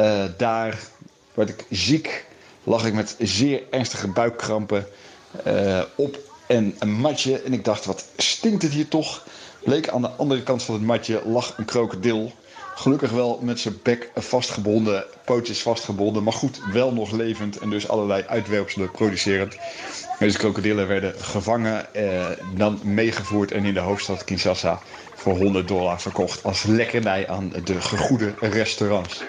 Uh, 0.00 0.24
daar 0.36 0.78
werd 1.34 1.48
ik 1.48 1.64
ziek, 1.70 2.26
lag 2.64 2.86
ik 2.86 2.94
met 2.94 3.16
zeer 3.18 3.62
ernstige 3.70 4.08
buikkrampen 4.08 4.86
uh, 5.46 5.82
op 5.94 6.18
en 6.46 6.76
een 6.78 6.92
matje. 6.92 7.42
En 7.42 7.52
ik 7.52 7.64
dacht, 7.64 7.84
wat 7.84 8.04
stinkt 8.16 8.62
het 8.62 8.72
hier 8.72 8.88
toch? 8.88 9.26
Bleek 9.64 9.88
aan 9.88 10.02
de 10.02 10.10
andere 10.10 10.42
kant 10.42 10.62
van 10.62 10.74
het 10.74 10.84
matje 10.84 11.22
lag 11.26 11.58
een 11.58 11.64
krokodil. 11.64 12.32
Gelukkig 12.74 13.10
wel 13.10 13.38
met 13.42 13.60
zijn 13.60 13.78
bek 13.82 14.10
vastgebonden, 14.14 15.04
pootjes 15.24 15.62
vastgebonden, 15.62 16.22
maar 16.22 16.32
goed, 16.32 16.60
wel 16.70 16.92
nog 16.92 17.12
levend 17.12 17.58
en 17.58 17.70
dus 17.70 17.88
allerlei 17.88 18.24
uitwerpselen 18.26 18.90
producerend. 18.90 19.56
Deze 20.18 20.38
krokodillen 20.38 20.88
werden 20.88 21.14
gevangen, 21.18 21.94
eh, 21.94 22.30
dan 22.42 22.80
meegevoerd 22.82 23.52
en 23.52 23.64
in 23.64 23.74
de 23.74 23.80
hoofdstad 23.80 24.24
Kinshasa 24.24 24.82
voor 25.14 25.36
100 25.36 25.68
dollar 25.68 26.00
verkocht 26.00 26.44
als 26.44 26.62
lekkernij 26.62 27.28
aan 27.28 27.52
de 27.64 27.80
gegoede 27.80 28.34
restaurants. 28.40 29.22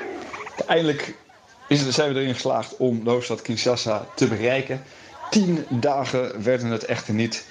Het, 1.67 1.93
zijn 1.93 2.13
we 2.13 2.19
erin 2.19 2.34
geslaagd 2.34 2.77
om 2.77 3.03
de 3.03 3.10
hoofdstad 3.10 3.41
Kinshasa 3.41 4.08
te 4.13 4.27
bereiken. 4.27 4.84
Tien 5.29 5.65
dagen 5.69 6.43
werden 6.43 6.67
het 6.67 6.86
echter 6.86 7.13
niet. 7.13 7.45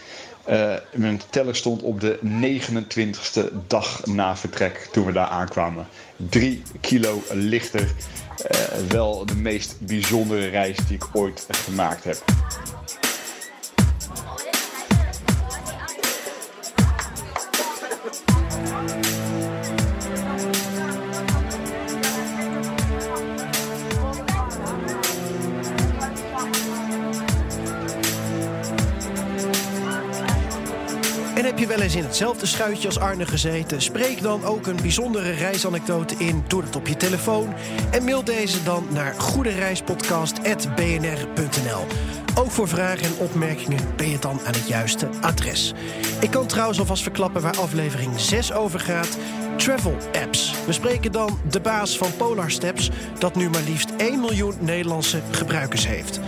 Uh, 0.48 0.74
mijn 0.92 1.20
teller 1.30 1.56
stond 1.56 1.82
op 1.82 2.00
de 2.00 2.18
29ste 2.22 3.66
dag 3.66 4.06
na 4.06 4.36
vertrek 4.36 4.88
toen 4.92 5.04
we 5.04 5.12
daar 5.12 5.26
aankwamen. 5.26 5.86
Drie 6.16 6.62
kilo 6.80 7.22
lichter. 7.32 7.80
Uh, 8.50 8.58
wel 8.88 9.26
de 9.26 9.36
meest 9.36 9.76
bijzondere 9.80 10.46
reis 10.46 10.76
die 10.76 10.96
ik 10.96 11.06
ooit 11.12 11.46
gemaakt 11.50 12.04
heb. 12.04 12.24
Heb 31.54 31.62
je 31.62 31.68
wel 31.68 31.80
eens 31.80 31.96
in 31.96 32.04
hetzelfde 32.04 32.46
schuitje 32.46 32.86
als 32.86 32.98
Arne 32.98 33.26
gezeten? 33.26 33.82
Spreek 33.82 34.22
dan 34.22 34.44
ook 34.44 34.66
een 34.66 34.76
bijzondere 34.76 35.30
reisanekdote 35.30 36.14
in. 36.18 36.44
Doe 36.46 36.62
het 36.62 36.76
op 36.76 36.86
je 36.86 36.96
telefoon. 36.96 37.54
En 37.90 38.04
mail 38.04 38.24
deze 38.24 38.62
dan 38.62 38.86
naar 38.90 39.14
goedereispodcast.bnr.nl. 39.14 41.86
Ook 42.34 42.50
voor 42.50 42.68
vragen 42.68 43.06
en 43.06 43.16
opmerkingen 43.18 43.96
ben 43.96 44.10
je 44.10 44.18
dan 44.18 44.40
aan 44.44 44.52
het 44.52 44.68
juiste 44.68 45.08
adres. 45.20 45.72
Ik 46.20 46.30
kan 46.30 46.46
trouwens 46.46 46.78
alvast 46.78 47.02
verklappen 47.02 47.42
waar 47.42 47.56
aflevering 47.56 48.20
6 48.20 48.52
over 48.52 48.80
gaat. 48.80 49.18
Travel 49.56 49.96
apps. 50.22 50.54
We 50.66 50.72
spreken 50.72 51.12
dan 51.12 51.38
de 51.50 51.60
baas 51.60 51.98
van 51.98 52.16
Polar 52.16 52.50
Steps, 52.50 52.90
dat 53.18 53.34
nu 53.34 53.50
maar 53.50 53.62
liefst 53.62 53.92
1 53.96 54.20
miljoen 54.20 54.54
Nederlandse 54.60 55.20
gebruikers 55.30 55.86
heeft. 55.86 56.20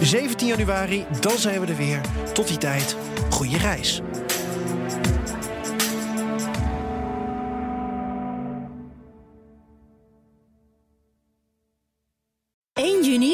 17 0.00 0.48
januari, 0.48 1.04
dan 1.20 1.38
zijn 1.38 1.60
we 1.60 1.66
er 1.66 1.76
weer. 1.76 2.00
Tot 2.32 2.48
die 2.48 2.58
tijd, 2.58 2.96
goede 3.30 3.58
reis. 3.58 4.02